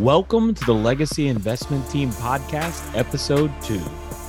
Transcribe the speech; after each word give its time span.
Welcome 0.00 0.54
to 0.54 0.64
the 0.64 0.74
Legacy 0.74 1.28
Investment 1.28 1.88
Team 1.88 2.10
Podcast, 2.10 2.82
Episode 2.98 3.52
2. 3.62 3.74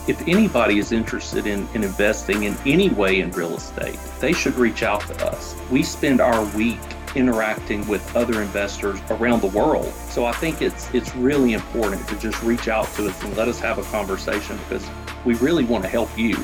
If 0.08 0.22
anybody 0.28 0.78
is 0.78 0.92
interested 0.92 1.47
in, 1.47 1.68
in 1.74 1.84
investing 1.84 2.44
in 2.44 2.56
any 2.68 2.90
way 2.90 3.22
in 3.22 3.31
real 3.31 3.56
estate, 3.56 3.97
they 4.20 4.31
should 4.31 4.54
reach 4.58 4.83
out 4.83 5.01
to 5.08 5.26
us. 5.26 5.56
We 5.72 5.81
spend 5.81 6.22
our 6.22 6.46
week 6.56 6.78
interacting 7.15 7.88
with 7.88 8.15
other 8.15 8.44
investors 8.44 8.99
around 9.10 9.42
the 9.42 9.47
world. 9.47 9.92
So 10.10 10.26
I 10.26 10.33
think 10.33 10.62
it's 10.62 10.94
it's 10.94 11.15
really 11.15 11.54
important 11.54 12.08
to 12.10 12.20
just 12.20 12.44
reach 12.44 12.68
out 12.68 12.86
to 12.94 13.08
us 13.08 13.24
and 13.24 13.36
let 13.36 13.47
us 13.47 13.60
have 13.60 13.79
a 13.79 13.84
conversation 13.86 14.58
because 14.58 14.88
we 15.26 15.34
really 15.36 15.63
want 15.63 15.84
to 15.84 15.90
help 15.90 16.16
you. 16.16 16.38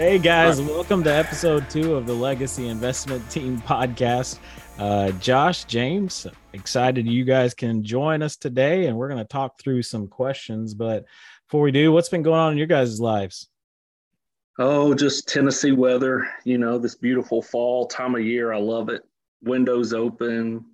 Hey 0.00 0.18
guys, 0.18 0.62
welcome 0.62 1.04
to 1.04 1.14
episode 1.14 1.68
two 1.68 1.94
of 1.94 2.06
the 2.06 2.14
Legacy 2.14 2.68
Investment 2.68 3.30
Team 3.30 3.60
podcast. 3.60 4.38
Uh, 4.78 5.10
Josh, 5.12 5.64
James, 5.64 6.26
excited 6.54 7.06
you 7.06 7.22
guys 7.22 7.52
can 7.52 7.84
join 7.84 8.22
us 8.22 8.34
today, 8.34 8.86
and 8.86 8.96
we're 8.96 9.08
going 9.08 9.18
to 9.18 9.28
talk 9.28 9.60
through 9.60 9.82
some 9.82 10.08
questions. 10.08 10.72
But 10.72 11.04
before 11.46 11.60
we 11.60 11.70
do, 11.70 11.92
what's 11.92 12.08
been 12.08 12.22
going 12.22 12.40
on 12.40 12.52
in 12.52 12.56
your 12.56 12.66
guys' 12.66 12.98
lives? 12.98 13.50
Oh, 14.58 14.94
just 14.94 15.28
Tennessee 15.28 15.72
weather. 15.72 16.26
You 16.44 16.56
know, 16.56 16.78
this 16.78 16.94
beautiful 16.94 17.42
fall 17.42 17.86
time 17.86 18.14
of 18.14 18.24
year. 18.24 18.54
I 18.54 18.58
love 18.58 18.88
it. 18.88 19.02
Windows 19.42 19.92
open. 19.92 20.64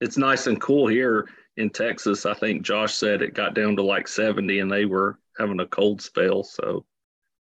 It's 0.00 0.16
nice 0.16 0.46
and 0.46 0.60
cool 0.60 0.86
here 0.86 1.26
in 1.56 1.70
Texas. 1.70 2.24
I 2.24 2.34
think 2.34 2.62
Josh 2.62 2.94
said 2.94 3.20
it 3.20 3.34
got 3.34 3.54
down 3.54 3.74
to 3.74 3.82
like 3.82 4.06
70 4.06 4.60
and 4.60 4.70
they 4.70 4.84
were 4.84 5.18
having 5.40 5.58
a 5.58 5.66
cold 5.66 6.00
spell. 6.00 6.44
So 6.44 6.86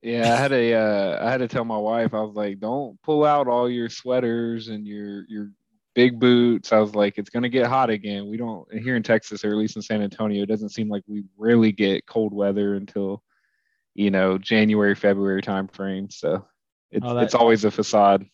yeah, 0.02 0.34
I 0.34 0.36
had 0.36 0.52
a 0.52 0.74
uh, 0.74 1.26
I 1.26 1.32
had 1.32 1.38
to 1.38 1.48
tell 1.48 1.66
my 1.66 1.78
wife 1.78 2.14
I 2.14 2.22
was 2.22 2.36
like, 2.36 2.60
don't 2.60 3.02
pull 3.04 3.24
out 3.24 3.48
all 3.48 3.70
your 3.70 3.90
sweaters 3.90 4.68
and 4.70 4.88
your 4.88 5.26
your 5.28 5.52
big 5.94 6.20
boots. 6.20 6.72
I 6.72 6.80
was 6.80 6.96
like, 6.96 7.18
it's 7.18 7.30
gonna 7.30 7.50
get 7.50 7.68
hot 7.68 7.90
again. 7.90 8.28
We 8.28 8.38
don't 8.38 8.72
here 8.74 8.96
in 8.96 9.04
Texas, 9.04 9.46
or 9.46 9.50
at 9.50 9.58
least 9.58 9.76
in 9.76 9.82
San 9.82 10.02
Antonio, 10.02 10.44
it 10.44 10.50
doesn't 10.50 10.70
seem 10.70 10.90
like 10.90 11.04
we 11.08 11.24
really 11.38 11.72
get 11.72 12.08
cold 12.08 12.34
weather 12.34 12.76
until 12.76 13.22
you 13.94 14.10
know 14.10 14.38
January 14.38 14.96
February 14.96 15.42
time 15.42 15.68
frame. 15.68 16.10
So 16.10 16.46
it's 16.90 17.06
oh, 17.06 17.14
that, 17.16 17.24
it's 17.24 17.36
always 17.36 17.64
a 17.64 17.72
facade. 17.72 18.26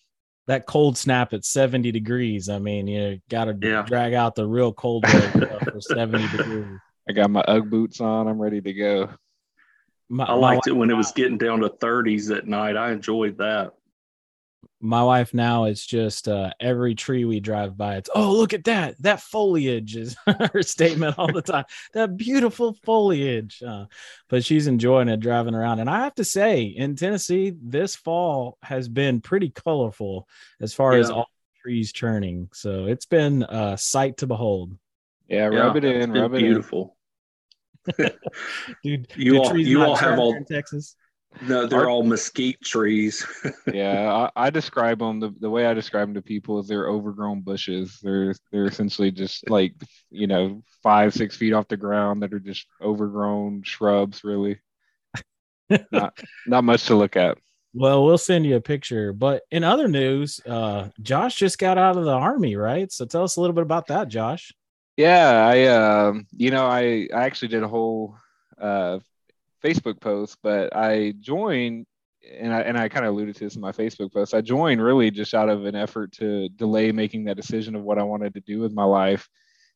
That 0.47 0.65
cold 0.65 0.97
snap 0.97 1.33
at 1.33 1.43
70 1.43 1.91
degrees. 1.91 2.47
I 2.47 2.59
mean, 2.59 2.87
you 2.87 3.19
got 3.29 3.45
to 3.45 3.57
yeah. 3.61 3.81
drag 3.81 4.13
out 4.13 4.35
the 4.35 4.47
real 4.47 4.71
cold 4.71 5.03
weather 5.03 5.59
for 5.71 5.81
70 5.81 6.37
degrees. 6.37 6.79
I 7.09 7.11
got 7.11 7.29
my 7.29 7.41
UGG 7.41 7.69
boots 7.69 7.99
on. 7.99 8.29
I'm 8.29 8.41
ready 8.41 8.61
to 8.61 8.73
go. 8.73 9.09
My, 10.09 10.25
I 10.25 10.33
liked 10.33 10.67
it 10.67 10.73
when 10.73 10.89
it 10.89 10.95
was 10.95 11.11
getting 11.11 11.37
down 11.37 11.59
to 11.59 11.69
30s 11.69 12.35
at 12.35 12.47
night. 12.47 12.77
I 12.77 12.91
enjoyed 12.91 13.37
that. 13.39 13.73
My 14.79 15.03
wife 15.03 15.33
now 15.33 15.65
is 15.65 15.83
just 15.85 16.27
uh, 16.27 16.51
every 16.59 16.93
tree 16.93 17.25
we 17.25 17.39
drive 17.39 17.75
by, 17.75 17.95
it's 17.95 18.11
oh 18.13 18.31
look 18.31 18.53
at 18.53 18.65
that 18.65 19.01
that 19.01 19.21
foliage 19.21 19.95
is 19.95 20.15
her 20.53 20.61
statement 20.61 21.17
all 21.17 21.31
the 21.31 21.41
time. 21.41 21.65
that 21.93 22.15
beautiful 22.15 22.77
foliage, 22.83 23.61
uh, 23.63 23.85
but 24.29 24.45
she's 24.45 24.67
enjoying 24.67 25.09
it 25.09 25.19
driving 25.19 25.55
around. 25.55 25.79
And 25.79 25.89
I 25.89 26.01
have 26.01 26.13
to 26.15 26.23
say, 26.23 26.63
in 26.63 26.95
Tennessee, 26.95 27.53
this 27.59 27.95
fall 27.95 28.59
has 28.61 28.87
been 28.87 29.19
pretty 29.19 29.49
colorful 29.49 30.27
as 30.61 30.75
far 30.75 30.93
yeah. 30.93 30.99
as 30.99 31.09
all 31.09 31.25
the 31.25 31.61
trees 31.61 31.91
turning. 31.91 32.49
So 32.53 32.85
it's 32.85 33.07
been 33.07 33.43
a 33.43 33.79
sight 33.79 34.17
to 34.17 34.27
behold. 34.27 34.77
Yeah, 35.27 35.45
rub 35.47 35.83
yeah, 35.83 35.89
it 35.89 36.01
in, 36.01 36.11
rub 36.11 36.35
it 36.35 36.39
beautiful. 36.39 36.96
Dude. 38.83 39.07
You 39.15 39.41
all, 39.41 39.57
you 39.57 39.83
all 39.83 39.95
have 39.95 40.19
all 40.19 40.37
Texas. 40.45 40.95
No, 41.41 41.67
they're 41.67 41.81
Our, 41.81 41.89
all 41.89 42.03
mesquite 42.03 42.61
trees. 42.63 43.25
yeah, 43.73 44.29
I, 44.35 44.47
I, 44.47 44.49
describe 44.49 44.99
them 44.99 45.19
the, 45.19 45.33
the 45.39 45.49
way 45.49 45.65
I 45.65 45.73
describe 45.73 46.07
them 46.07 46.15
to 46.15 46.21
people 46.21 46.59
is 46.59 46.67
they're 46.67 46.87
overgrown 46.87 47.41
bushes. 47.41 47.99
They're 48.01 48.33
they're 48.51 48.65
essentially 48.65 49.11
just 49.11 49.49
like 49.49 49.73
you 50.09 50.27
know 50.27 50.63
five 50.81 51.13
six 51.13 51.35
feet 51.35 51.53
off 51.53 51.67
the 51.67 51.77
ground 51.77 52.23
that 52.23 52.33
are 52.33 52.39
just 52.39 52.65
overgrown 52.81 53.63
shrubs. 53.63 54.23
Really, 54.23 54.59
not 55.91 56.17
not 56.47 56.63
much 56.63 56.85
to 56.85 56.95
look 56.95 57.15
at. 57.15 57.37
Well, 57.73 58.03
we'll 58.03 58.17
send 58.17 58.45
you 58.45 58.55
a 58.55 58.61
picture. 58.61 59.13
But 59.13 59.43
in 59.51 59.63
other 59.63 59.87
news, 59.87 60.39
uh, 60.47 60.89
Josh 61.01 61.35
just 61.35 61.59
got 61.59 61.77
out 61.77 61.97
of 61.97 62.05
the 62.05 62.11
army, 62.11 62.55
right? 62.55 62.91
So 62.91 63.05
tell 63.05 63.23
us 63.23 63.35
a 63.35 63.41
little 63.41 63.53
bit 63.53 63.63
about 63.63 63.87
that, 63.87 64.07
Josh. 64.07 64.51
Yeah, 64.97 65.45
I 65.47 65.65
um, 65.67 66.25
you 66.35 66.49
know, 66.51 66.65
I 66.65 67.07
I 67.13 67.25
actually 67.25 67.49
did 67.49 67.63
a 67.63 67.67
whole 67.67 68.17
uh, 68.59 68.99
Facebook 69.63 70.01
post, 70.01 70.39
but 70.43 70.75
I 70.75 71.13
joined 71.19 71.87
and 72.39 72.53
I 72.53 72.61
and 72.61 72.77
I 72.77 72.89
kind 72.89 73.05
of 73.05 73.13
alluded 73.13 73.35
to 73.37 73.45
this 73.45 73.55
in 73.55 73.61
my 73.61 73.71
Facebook 73.73 74.13
post. 74.13 74.33
I 74.33 74.41
joined 74.41 74.83
really 74.83 75.11
just 75.11 75.33
out 75.35 75.49
of 75.49 75.65
an 75.65 75.75
effort 75.75 76.13
to 76.13 76.49
delay 76.49 76.91
making 76.91 77.25
that 77.25 77.37
decision 77.37 77.75
of 77.75 77.83
what 77.83 77.99
I 77.99 78.03
wanted 78.03 78.33
to 78.35 78.41
do 78.41 78.59
with 78.59 78.73
my 78.73 78.85
life. 78.85 79.29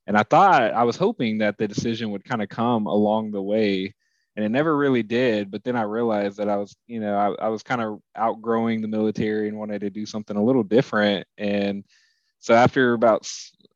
And 0.07 0.17
I 0.17 0.23
thought 0.23 0.73
I 0.73 0.83
was 0.85 0.97
hoping 0.97 1.39
that 1.39 1.57
the 1.57 1.67
decision 1.67 2.11
would 2.11 2.25
kind 2.25 2.41
of 2.43 2.49
come 2.49 2.87
along 2.87 3.31
the 3.31 3.41
way, 3.43 3.95
and 4.35 4.45
it 4.45 4.49
never 4.49 4.75
really 4.77 5.03
did. 5.03 5.51
But 5.51 5.63
then 5.63 5.75
I 5.77 5.83
realized 5.83 6.37
that 6.37 6.49
I 6.49 6.57
was, 6.57 6.75
you 6.87 6.99
know, 7.01 7.15
I, 7.15 7.45
I 7.45 7.49
was 7.49 7.63
kind 7.63 7.81
of 7.81 7.99
outgrowing 8.15 8.81
the 8.81 8.87
military 8.89 9.47
and 9.49 9.57
wanted 9.59 9.81
to 9.81 9.91
do 9.91 10.05
something 10.07 10.37
a 10.37 10.43
little 10.43 10.63
different. 10.63 11.27
And 11.37 11.85
so 12.41 12.56
after 12.56 12.94
about 12.94 13.31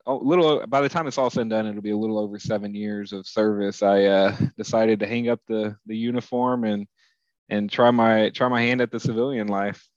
a 0.07 0.13
little 0.13 0.65
by 0.67 0.81
the 0.81 0.89
time 0.89 1.07
it's 1.07 1.17
all 1.17 1.29
said 1.29 1.41
and 1.41 1.49
done 1.51 1.67
it'll 1.67 1.81
be 1.81 1.91
a 1.91 1.97
little 1.97 2.19
over 2.19 2.37
seven 2.37 2.75
years 2.75 3.13
of 3.13 3.27
service. 3.27 3.81
I 3.81 4.05
uh, 4.05 4.35
decided 4.57 4.99
to 4.99 5.07
hang 5.07 5.29
up 5.29 5.39
the 5.47 5.77
the 5.85 5.95
uniform 5.95 6.63
and 6.63 6.87
and 7.47 7.71
try 7.71 7.91
my 7.91 8.29
try 8.29 8.47
my 8.47 8.61
hand 8.61 8.81
at 8.81 8.91
the 8.91 8.99
civilian 8.99 9.47
life. 9.47 9.87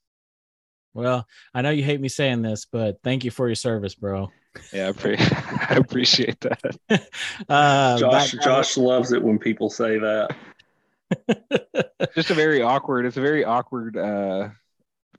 Well 0.95 1.27
i 1.55 1.63
know 1.63 1.71
you 1.71 1.83
hate 1.83 2.01
me 2.01 2.09
saying 2.09 2.43
this 2.43 2.67
but 2.67 2.99
thank 3.03 3.25
you 3.25 3.31
for 3.31 3.49
your 3.49 3.55
service 3.55 3.95
bro. 3.95 4.31
Yeah 4.73 4.89
i, 4.89 4.93
pre- 4.93 5.17
I 5.19 5.77
appreciate 5.77 6.41
that. 6.41 6.77
Uh, 7.49 7.99
josh 7.99 8.33
josh 8.33 8.77
loves 8.77 9.13
it 9.13 9.23
when 9.23 9.39
people 9.39 9.71
say 9.71 9.99
that. 9.99 10.35
Just 12.15 12.31
a 12.31 12.35
very 12.35 12.63
awkward 12.63 13.07
it's 13.07 13.17
a 13.17 13.23
very 13.23 13.45
awkward 13.45 13.97
uh 13.97 14.49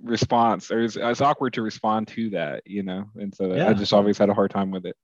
response 0.03 0.71
or 0.71 0.81
it's, 0.81 0.95
it's 0.95 1.21
awkward 1.21 1.53
to 1.53 1.61
respond 1.61 2.07
to 2.07 2.29
that 2.31 2.63
you 2.65 2.83
know? 2.83 3.05
And 3.15 3.33
so 3.33 3.53
yeah. 3.53 3.69
i 3.69 3.73
just 3.73 3.93
always 3.93 4.17
had 4.17 4.29
a 4.29 4.33
hard 4.33 4.51
time 4.51 4.71
with 4.71 4.85
it. 4.85 4.95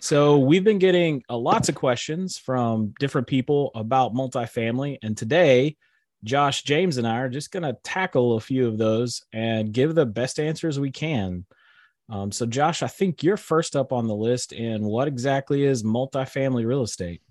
So 0.00 0.38
we've 0.38 0.64
been 0.64 0.78
getting 0.78 1.22
uh, 1.28 1.36
lots 1.36 1.68
of 1.68 1.74
questions 1.74 2.38
from 2.38 2.94
different 3.00 3.26
people 3.26 3.72
about 3.74 4.14
multifamily. 4.14 4.98
And 5.02 5.16
today 5.16 5.76
josh 6.24 6.64
james 6.64 6.96
and 6.96 7.06
i 7.06 7.18
are 7.18 7.28
just 7.28 7.52
going 7.52 7.62
to 7.62 7.78
tackle 7.84 8.34
a 8.34 8.40
few 8.40 8.66
of 8.66 8.76
those 8.76 9.22
and 9.32 9.72
give 9.72 9.94
the 9.94 10.06
best 10.06 10.40
answers 10.40 10.80
we 10.80 10.90
can. 10.90 11.44
Um, 12.10 12.32
so 12.32 12.46
josh 12.46 12.82
i 12.82 12.88
think 12.88 13.22
you're 13.22 13.36
first 13.36 13.76
up 13.76 13.92
on 13.92 14.08
the 14.08 14.16
list 14.16 14.52
and 14.52 14.84
what 14.84 15.08
exactly 15.08 15.64
is 15.64 15.82
multifamily 15.84 16.66
real 16.66 16.82
estate? 16.82 17.22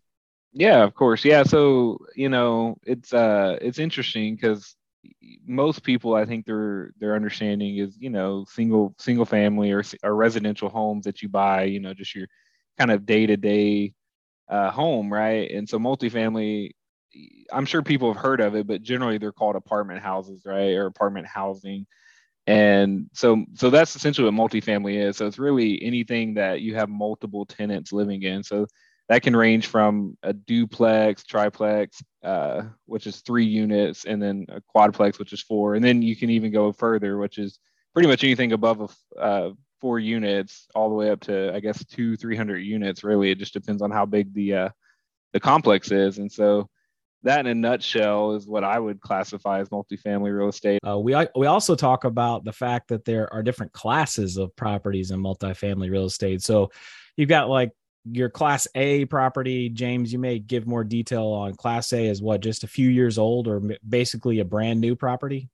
Yeah 0.54 0.84
of 0.84 0.94
course. 0.94 1.26
Yeah 1.26 1.44
so 1.44 1.98
you 2.16 2.30
know 2.30 2.78
it's 2.84 3.14
uh 3.14 3.58
it's 3.62 3.80
interesting 3.80 4.36
because 4.36 4.76
most 5.46 5.84
people 5.84 6.16
i 6.16 6.26
think 6.26 6.46
their 6.46 6.92
their 7.00 7.16
understanding 7.16 7.78
is 7.78 7.98
you 8.00 8.10
know 8.10 8.46
single 8.48 8.94
single 8.98 9.26
family 9.26 9.72
or, 9.72 9.84
or 10.04 10.16
residential 10.16 10.70
homes 10.70 11.06
that 11.06 11.22
you 11.22 11.30
buy 11.30 11.64
you 11.64 11.80
know 11.80 11.94
just 11.94 12.16
your 12.16 12.28
kind 12.78 12.92
of 12.92 13.06
day-to-day 13.06 13.94
uh, 14.50 14.72
home 14.72 15.12
right? 15.12 15.52
And 15.52 15.68
so 15.68 15.80
multifamily 15.80 16.72
i'm 17.52 17.66
sure 17.66 17.82
people 17.82 18.14
have 18.14 18.22
heard 18.22 18.42
of 18.42 18.56
it 18.56 18.68
but 18.68 18.84
generally 18.84 19.18
they're 19.18 19.32
called 19.32 19.56
apartment 19.56 20.02
houses 20.02 20.44
right? 20.46 20.74
Or 20.76 20.86
apartment 20.86 21.26
housing. 21.28 21.86
And 22.46 23.10
so 23.14 23.44
so 23.56 23.70
that's 23.70 23.96
essentially 23.96 24.30
what 24.30 24.52
multifamily 24.52 25.06
is. 25.06 25.18
So 25.18 25.28
it's 25.28 25.40
really 25.40 25.82
anything 25.84 26.36
that 26.36 26.62
you 26.62 26.76
have 26.76 26.88
multiple 26.90 27.46
tenants 27.46 27.92
living 27.92 28.24
in. 28.24 28.44
So 28.44 28.68
that 29.10 29.22
can 29.22 29.36
range 29.36 29.68
from 29.68 30.18
a 30.24 30.34
duplex, 30.34 31.24
triplex, 31.24 32.04
uh, 32.24 32.64
which 32.86 33.08
is 33.08 33.22
three 33.22 33.46
units, 33.46 34.06
and 34.06 34.22
then 34.22 34.46
a 34.50 34.62
quadplex, 34.76 35.18
which 35.18 35.34
is 35.34 35.42
four. 35.42 35.76
And 35.76 35.84
then 35.84 36.02
you 36.02 36.16
can 36.16 36.30
even 36.30 36.52
go 36.52 36.72
further, 36.72 37.18
which 37.18 37.38
is 37.38 37.60
pretty 37.94 38.10
much 38.10 38.24
anything 38.24 38.52
above 38.52 38.94
a, 39.16 39.20
uh, 39.20 39.52
four 39.80 40.00
units, 40.00 40.68
all 40.76 40.90
the 40.90 40.96
way 40.96 41.10
up 41.10 41.22
to 41.22 41.54
I 41.56 41.60
guess 41.60 41.84
two, 41.86 42.18
three 42.18 42.36
hundred 42.36 42.60
units. 42.60 43.04
Really, 43.04 43.32
it 43.32 43.40
just 43.40 43.54
depends 43.54 43.82
on 43.82 43.92
how 43.92 44.06
big 44.06 44.34
the 44.34 44.54
uh, 44.54 44.70
the 45.34 45.40
complex 45.40 45.92
is. 45.92 46.18
And 46.18 46.32
so 46.32 46.70
that 47.24 47.42
in 47.42 47.48
a 47.48 47.56
nutshell 47.56 48.34
is 48.34 48.48
what 48.48 48.64
I 48.64 48.80
would 48.80 49.02
classify 49.02 49.60
as 49.60 49.70
multifamily 49.70 50.36
real 50.36 50.50
estate. 50.50 50.80
Uh, 50.86 51.00
we 51.00 51.16
we 51.36 51.48
also 51.48 51.76
talk 51.76 52.04
about 52.04 52.44
the 52.44 52.54
fact 52.54 52.90
that 52.90 53.06
there 53.06 53.32
are 53.34 53.44
different 53.44 53.74
classes 53.74 54.38
of 54.38 54.56
properties 54.56 55.12
in 55.12 55.22
multifamily 55.22 55.90
real 55.90 56.06
estate. 56.06 56.42
So 56.42 56.72
you've 57.16 57.30
got 57.30 57.50
like 57.50 57.72
your 58.12 58.30
class 58.30 58.68
A 58.76 59.06
property, 59.06 59.70
James, 59.70 60.12
you 60.12 60.20
may 60.20 60.40
give 60.40 60.68
more 60.68 60.84
detail 60.84 61.26
on 61.28 61.56
class 61.56 61.92
A 61.94 62.08
is 62.08 62.22
what 62.22 62.42
just 62.42 62.64
a 62.64 62.68
few 62.68 62.90
years 62.90 63.18
old 63.18 63.48
or 63.48 63.62
basically 63.88 64.40
a 64.40 64.46
brand 64.46 64.82
new 64.82 64.96
property? 64.96 65.50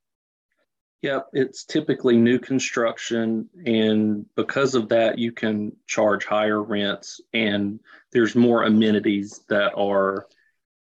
Yeah, 1.02 1.20
it's 1.34 1.66
typically 1.66 2.16
new 2.16 2.40
construction. 2.40 3.50
And 3.66 4.26
because 4.36 4.74
of 4.74 4.88
that, 4.90 5.20
you 5.20 5.34
can 5.34 5.74
charge 5.86 6.26
higher 6.26 6.64
rents 6.64 7.20
and 7.34 7.80
there's 8.14 8.36
more 8.36 8.64
amenities 8.64 9.42
that 9.50 9.74
are 9.76 10.28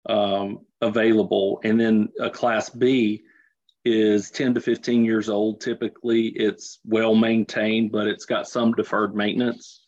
um, 0.09 0.65
available. 0.81 1.61
And 1.63 1.79
then 1.79 2.09
a 2.19 2.29
class 2.29 2.69
B 2.69 3.23
is 3.85 4.29
10 4.31 4.55
to 4.55 4.61
15 4.61 5.05
years 5.05 5.29
old. 5.29 5.61
Typically, 5.61 6.27
it's 6.27 6.79
well 6.83 7.15
maintained, 7.15 7.91
but 7.91 8.07
it's 8.07 8.25
got 8.25 8.47
some 8.47 8.73
deferred 8.73 9.15
maintenance. 9.15 9.81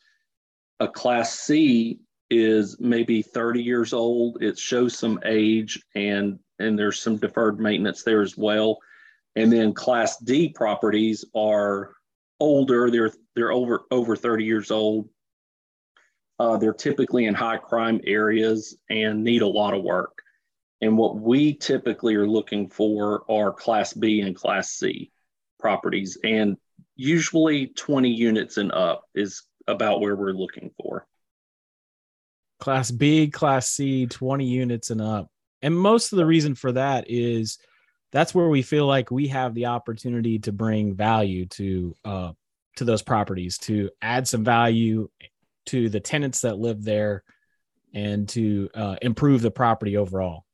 A 0.81 0.87
Class 0.87 1.39
C 1.39 1.99
is 2.31 2.79
maybe 2.79 3.21
30 3.21 3.61
years 3.61 3.93
old. 3.93 4.41
It 4.41 4.57
shows 4.57 4.97
some 4.97 5.19
age 5.23 5.79
and 5.95 6.39
and 6.57 6.77
there's 6.77 6.99
some 6.99 7.17
deferred 7.17 7.59
maintenance 7.59 8.01
there 8.03 8.21
as 8.21 8.35
well. 8.35 8.79
And 9.35 9.53
then 9.53 9.73
Class 9.73 10.17
D 10.17 10.49
properties 10.49 11.23
are 11.35 11.93
older. 12.39 12.89
They're 12.89 13.11
they're 13.35 13.51
over 13.51 13.83
over 13.91 14.15
30 14.15 14.43
years 14.43 14.71
old. 14.71 15.07
Uh, 16.39 16.57
they're 16.57 16.73
typically 16.73 17.25
in 17.25 17.35
high 17.35 17.57
crime 17.57 18.01
areas 18.07 18.75
and 18.89 19.23
need 19.23 19.43
a 19.43 19.47
lot 19.47 19.75
of 19.75 19.83
work. 19.83 20.17
And 20.81 20.97
what 20.97 21.19
we 21.19 21.53
typically 21.53 22.15
are 22.15 22.27
looking 22.27 22.67
for 22.67 23.23
are 23.29 23.53
Class 23.53 23.93
B 23.93 24.21
and 24.21 24.35
Class 24.35 24.71
C 24.71 25.11
properties, 25.59 26.17
and 26.23 26.57
usually 26.95 27.67
20 27.67 28.09
units 28.09 28.57
and 28.57 28.71
up 28.71 29.03
is 29.13 29.43
about 29.67 30.01
where 30.01 30.15
we're 30.15 30.33
looking 30.33 30.71
for. 30.81 31.05
Class 32.59 32.91
B, 32.91 33.27
Class 33.27 33.69
C, 33.69 34.05
20 34.05 34.45
units 34.45 34.89
and 34.91 35.01
up. 35.01 35.29
And 35.61 35.77
most 35.77 36.11
of 36.11 36.17
the 36.17 36.25
reason 36.25 36.55
for 36.55 36.71
that 36.71 37.05
is 37.07 37.57
that's 38.11 38.35
where 38.35 38.49
we 38.49 38.61
feel 38.61 38.85
like 38.85 39.11
we 39.11 39.27
have 39.29 39.53
the 39.53 39.67
opportunity 39.67 40.39
to 40.39 40.51
bring 40.51 40.95
value 40.95 41.45
to 41.47 41.95
uh, 42.05 42.31
to 42.77 42.85
those 42.85 43.01
properties, 43.01 43.57
to 43.59 43.89
add 44.01 44.27
some 44.27 44.43
value 44.43 45.09
to 45.67 45.89
the 45.89 45.99
tenants 45.99 46.41
that 46.41 46.57
live 46.57 46.83
there, 46.83 47.23
and 47.93 48.29
to 48.29 48.69
uh, 48.73 48.95
improve 49.01 49.41
the 49.41 49.51
property 49.51 49.97
overall. 49.97 50.45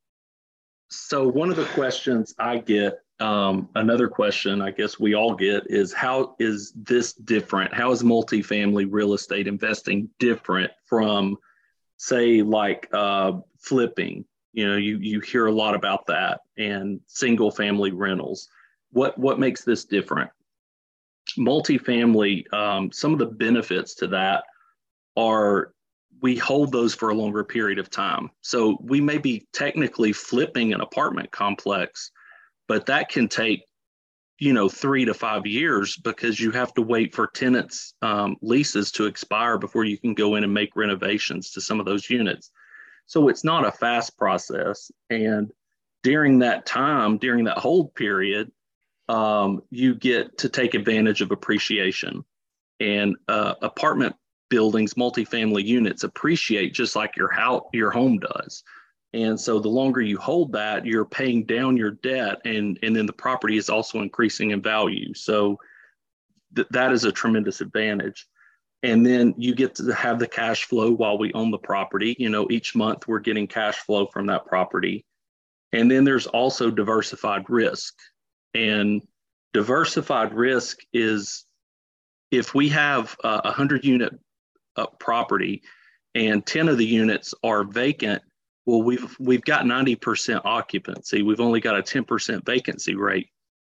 So 0.89 1.27
one 1.27 1.50
of 1.50 1.57
the 1.57 1.65
questions 1.65 2.33
I 2.39 2.57
get, 2.57 3.00
um, 3.19 3.69
another 3.75 4.07
question 4.07 4.61
I 4.61 4.71
guess 4.71 4.99
we 4.99 5.15
all 5.15 5.33
get 5.33 5.63
is 5.67 5.93
how 5.93 6.35
is 6.39 6.73
this 6.75 7.13
different? 7.13 7.73
How 7.73 7.91
is 7.91 8.03
multifamily 8.03 8.87
real 8.89 9.13
estate 9.13 9.47
investing 9.47 10.09
different 10.19 10.71
from, 10.85 11.37
say, 11.97 12.41
like 12.41 12.87
uh, 12.93 13.33
flipping? 13.59 14.25
You 14.53 14.69
know, 14.69 14.77
you 14.77 14.97
you 14.99 15.19
hear 15.19 15.47
a 15.47 15.51
lot 15.51 15.75
about 15.75 16.07
that 16.07 16.41
and 16.57 16.99
single 17.07 17.51
family 17.51 17.91
rentals. 17.91 18.49
What 18.91 19.17
what 19.17 19.39
makes 19.39 19.63
this 19.63 19.85
different? 19.85 20.29
Multifamily, 21.37 22.51
um, 22.53 22.91
some 22.91 23.13
of 23.13 23.19
the 23.19 23.25
benefits 23.25 23.95
to 23.95 24.07
that 24.07 24.43
are 25.15 25.73
we 26.21 26.35
hold 26.35 26.71
those 26.71 26.93
for 26.93 27.09
a 27.09 27.13
longer 27.15 27.43
period 27.43 27.79
of 27.79 27.89
time. 27.89 28.29
So 28.41 28.77
we 28.81 29.01
may 29.01 29.17
be 29.17 29.47
technically 29.53 30.13
flipping 30.13 30.73
an 30.73 30.81
apartment 30.81 31.31
complex, 31.31 32.11
but 32.67 32.85
that 32.87 33.09
can 33.09 33.27
take, 33.27 33.63
you 34.39 34.53
know, 34.53 34.69
three 34.69 35.05
to 35.05 35.13
five 35.13 35.45
years 35.45 35.97
because 35.97 36.39
you 36.39 36.51
have 36.51 36.73
to 36.75 36.81
wait 36.81 37.15
for 37.15 37.27
tenants' 37.27 37.93
um, 38.01 38.35
leases 38.41 38.91
to 38.93 39.05
expire 39.05 39.57
before 39.57 39.85
you 39.85 39.97
can 39.97 40.13
go 40.13 40.35
in 40.35 40.43
and 40.43 40.53
make 40.53 40.75
renovations 40.75 41.51
to 41.51 41.61
some 41.61 41.79
of 41.79 41.85
those 41.85 42.09
units. 42.09 42.51
So 43.05 43.29
it's 43.29 43.43
not 43.43 43.65
a 43.65 43.71
fast 43.71 44.17
process. 44.17 44.91
And 45.09 45.49
during 46.03 46.39
that 46.39 46.65
time, 46.65 47.17
during 47.17 47.45
that 47.45 47.57
hold 47.57 47.95
period, 47.95 48.51
um, 49.09 49.61
you 49.71 49.95
get 49.95 50.37
to 50.39 50.49
take 50.49 50.73
advantage 50.73 51.21
of 51.21 51.31
appreciation. 51.31 52.23
And 52.79 53.15
uh, 53.27 53.55
apartment 53.61 54.15
buildings, 54.49 54.93
multifamily 54.93 55.65
units 55.65 56.03
appreciate 56.03 56.73
just 56.73 56.95
like 56.95 57.15
your 57.15 57.31
house, 57.31 57.63
your 57.73 57.91
home 57.91 58.19
does. 58.19 58.63
And 59.13 59.39
so 59.39 59.59
the 59.59 59.69
longer 59.69 60.01
you 60.01 60.18
hold 60.18 60.51
that, 60.54 60.86
you're 60.86 61.06
paying 61.06 61.45
down 61.45 61.77
your 61.77 61.92
debt 61.92 62.39
and, 62.45 62.77
and 62.83 62.95
then 62.95 63.06
the 63.06 63.13
property 63.13 63.57
is 63.57 63.69
also 63.69 64.01
increasing 64.01 64.51
in 64.51 64.62
value. 64.62 65.13
So 65.13 65.57
th- 66.56 66.68
that 66.71 66.92
is 66.92 67.06
a 67.06 67.12
tremendous 67.12 67.62
advantage. 67.62 68.27
And 68.83 69.06
then 69.06 69.33
you 69.38 69.56
get 69.56 69.75
to 69.75 69.92
have 69.94 70.19
the 70.19 70.27
cash 70.27 70.65
flow 70.65 70.92
while 70.92 71.18
we 71.18 71.33
own 71.33 71.51
the 71.51 71.57
property. 71.57 72.15
You 72.19 72.30
know, 72.30 72.48
each 72.51 72.75
month 72.75 73.07
we're 73.07 73.19
getting 73.19 73.48
cash 73.48 73.77
flow 73.77 74.07
from 74.07 74.27
that 74.27 74.45
property. 74.45 75.06
And 75.74 75.89
then 75.89 76.03
there's 76.03 76.27
also 76.27 76.69
diversified 76.69 77.50
risk. 77.50 77.95
And 78.53 79.01
diversified 79.53 80.33
risk 80.33 80.80
is 80.94 81.45
if 82.30 82.53
we 82.53 82.69
have 82.69 83.15
a 83.24 83.42
100 83.45 83.83
unit 83.86 84.13
up 84.75 85.00
property 85.00 85.63
and 86.13 86.45
10 86.45 86.69
of 86.69 86.77
the 86.77 86.86
units 86.86 87.33
are 87.44 87.63
vacant, 87.63 88.21
well, 88.67 88.83
we've 88.83 89.15
we've 89.17 89.43
got 89.43 89.63
90% 89.63 90.41
occupancy. 90.43 91.23
We've 91.23 91.39
only 91.39 91.61
got 91.61 91.79
a 91.79 91.81
10% 91.81 92.45
vacancy 92.45 92.95
rate. 92.95 93.29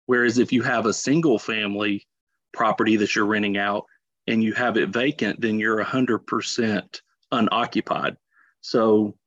Whereas 0.06 0.38
if 0.38 0.54
you 0.54 0.64
have 0.64 0.86
a 0.86 0.94
single 0.94 1.38
family 1.38 2.08
property 2.54 2.96
that 2.96 3.14
you're 3.14 3.26
renting 3.26 3.58
out 3.58 3.84
and 4.28 4.42
you 4.42 4.54
have 4.54 4.78
it 4.78 4.90
vacant, 4.90 5.42
then 5.42 5.60
you're 5.60 5.84
100% 5.84 7.02
unoccupied. 7.34 8.16
So 8.62 9.18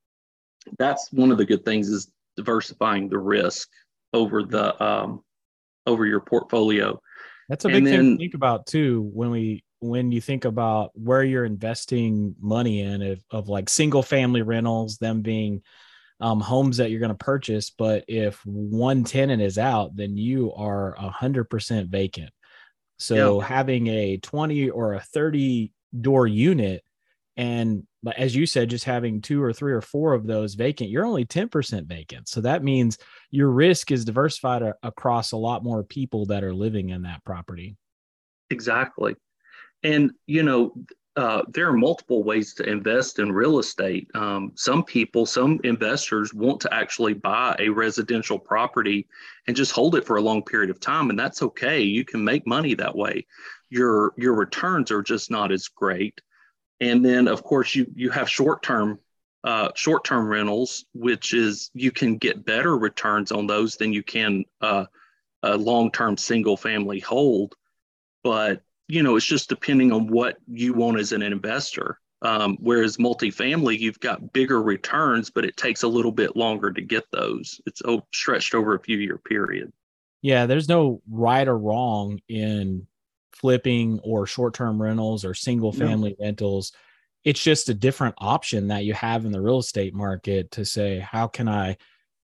that's 0.78 1.12
one 1.12 1.30
of 1.30 1.36
the 1.36 1.44
good 1.44 1.62
things 1.66 1.90
is 1.90 2.10
diversifying 2.38 3.10
the 3.10 3.18
risk 3.18 3.68
over 4.14 4.42
the 4.42 4.82
um, 4.82 5.22
over 5.86 6.06
your 6.06 6.20
portfolio. 6.20 6.98
That's 7.50 7.66
a 7.66 7.68
big 7.68 7.84
then, 7.84 7.94
thing 7.94 8.16
to 8.16 8.18
think 8.18 8.34
about 8.34 8.66
too 8.66 9.10
when 9.12 9.30
we 9.30 9.62
when 9.80 10.12
you 10.12 10.20
think 10.20 10.44
about 10.44 10.90
where 10.94 11.24
you're 11.24 11.44
investing 11.44 12.34
money 12.38 12.80
in 12.80 13.02
of, 13.02 13.24
of 13.30 13.48
like 13.48 13.68
single 13.68 14.02
family 14.02 14.42
rentals 14.42 14.98
them 14.98 15.22
being 15.22 15.62
um, 16.20 16.40
homes 16.40 16.76
that 16.76 16.90
you're 16.90 17.00
going 17.00 17.08
to 17.08 17.14
purchase 17.14 17.70
but 17.70 18.04
if 18.06 18.44
one 18.44 19.04
tenant 19.04 19.40
is 19.40 19.58
out 19.58 19.96
then 19.96 20.16
you 20.16 20.52
are 20.52 20.94
100% 20.98 21.88
vacant. 21.88 22.30
So 22.98 23.40
having 23.40 23.86
a 23.86 24.18
20 24.18 24.68
or 24.68 24.94
a 24.94 25.00
30 25.00 25.72
door 25.98 26.26
unit 26.26 26.84
and 27.38 27.86
as 28.16 28.36
you 28.36 28.44
said 28.44 28.68
just 28.68 28.84
having 28.84 29.22
two 29.22 29.42
or 29.42 29.52
three 29.54 29.72
or 29.72 29.80
four 29.80 30.12
of 30.12 30.26
those 30.26 30.54
vacant 30.54 30.90
you're 30.90 31.06
only 31.06 31.24
10% 31.24 31.86
vacant. 31.86 32.28
So 32.28 32.42
that 32.42 32.62
means 32.62 32.98
your 33.30 33.48
risk 33.48 33.90
is 33.90 34.04
diversified 34.04 34.60
a- 34.60 34.74
across 34.82 35.32
a 35.32 35.38
lot 35.38 35.64
more 35.64 35.82
people 35.82 36.26
that 36.26 36.44
are 36.44 36.54
living 36.54 36.90
in 36.90 37.02
that 37.02 37.24
property. 37.24 37.78
Exactly 38.50 39.16
and, 39.82 40.12
you 40.26 40.42
know, 40.42 40.74
uh, 41.16 41.42
there 41.48 41.68
are 41.68 41.76
multiple 41.76 42.22
ways 42.22 42.54
to 42.54 42.62
invest 42.62 43.18
in 43.18 43.32
real 43.32 43.58
estate. 43.58 44.08
Um, 44.14 44.52
some 44.54 44.84
people, 44.84 45.26
some 45.26 45.58
investors 45.64 46.32
want 46.32 46.60
to 46.60 46.72
actually 46.72 47.14
buy 47.14 47.56
a 47.58 47.68
residential 47.68 48.38
property 48.38 49.08
and 49.46 49.56
just 49.56 49.72
hold 49.72 49.96
it 49.96 50.06
for 50.06 50.16
a 50.16 50.22
long 50.22 50.42
period 50.42 50.70
of 50.70 50.78
time, 50.78 51.10
and 51.10 51.18
that's 51.18 51.42
okay. 51.42 51.82
You 51.82 52.04
can 52.04 52.22
make 52.22 52.46
money 52.46 52.74
that 52.74 52.94
way. 52.96 53.26
Your 53.70 54.12
your 54.16 54.34
returns 54.34 54.90
are 54.90 55.02
just 55.02 55.30
not 55.30 55.52
as 55.52 55.68
great. 55.68 56.20
And 56.80 57.04
then, 57.04 57.28
of 57.28 57.42
course, 57.42 57.74
you 57.74 57.86
you 57.94 58.10
have 58.10 58.30
short 58.30 58.62
term 58.62 59.00
uh, 59.42 59.70
short 59.74 60.04
term 60.04 60.28
rentals, 60.28 60.84
which 60.94 61.34
is 61.34 61.70
you 61.74 61.90
can 61.90 62.18
get 62.18 62.44
better 62.44 62.78
returns 62.78 63.32
on 63.32 63.46
those 63.46 63.76
than 63.76 63.92
you 63.92 64.02
can 64.02 64.44
uh, 64.60 64.86
a 65.42 65.56
long 65.56 65.90
term 65.90 66.16
single 66.16 66.56
family 66.56 67.00
hold. 67.00 67.54
But 68.22 68.62
you 68.90 69.02
know, 69.02 69.16
it's 69.16 69.26
just 69.26 69.48
depending 69.48 69.92
on 69.92 70.08
what 70.08 70.36
you 70.48 70.74
want 70.74 70.98
as 70.98 71.12
an 71.12 71.22
investor. 71.22 71.98
Um, 72.22 72.58
whereas 72.60 72.98
multifamily, 72.98 73.78
you've 73.78 74.00
got 74.00 74.32
bigger 74.32 74.62
returns, 74.62 75.30
but 75.30 75.44
it 75.44 75.56
takes 75.56 75.84
a 75.84 75.88
little 75.88 76.12
bit 76.12 76.36
longer 76.36 76.70
to 76.70 76.82
get 76.82 77.04
those. 77.12 77.60
It's 77.64 77.80
stretched 78.12 78.54
over 78.54 78.74
a 78.74 78.80
few 78.80 78.98
year 78.98 79.16
period. 79.16 79.72
Yeah, 80.20 80.44
there's 80.44 80.68
no 80.68 81.00
right 81.10 81.48
or 81.48 81.56
wrong 81.56 82.20
in 82.28 82.86
flipping 83.32 84.00
or 84.02 84.26
short 84.26 84.52
term 84.52 84.80
rentals 84.80 85.24
or 85.24 85.32
single 85.32 85.72
family 85.72 86.14
no. 86.18 86.26
rentals. 86.26 86.72
It's 87.24 87.42
just 87.42 87.70
a 87.70 87.74
different 87.74 88.16
option 88.18 88.68
that 88.68 88.84
you 88.84 88.92
have 88.94 89.24
in 89.24 89.32
the 89.32 89.40
real 89.40 89.58
estate 89.58 89.94
market 89.94 90.50
to 90.52 90.64
say, 90.64 90.98
how 90.98 91.26
can 91.26 91.48
I 91.48 91.78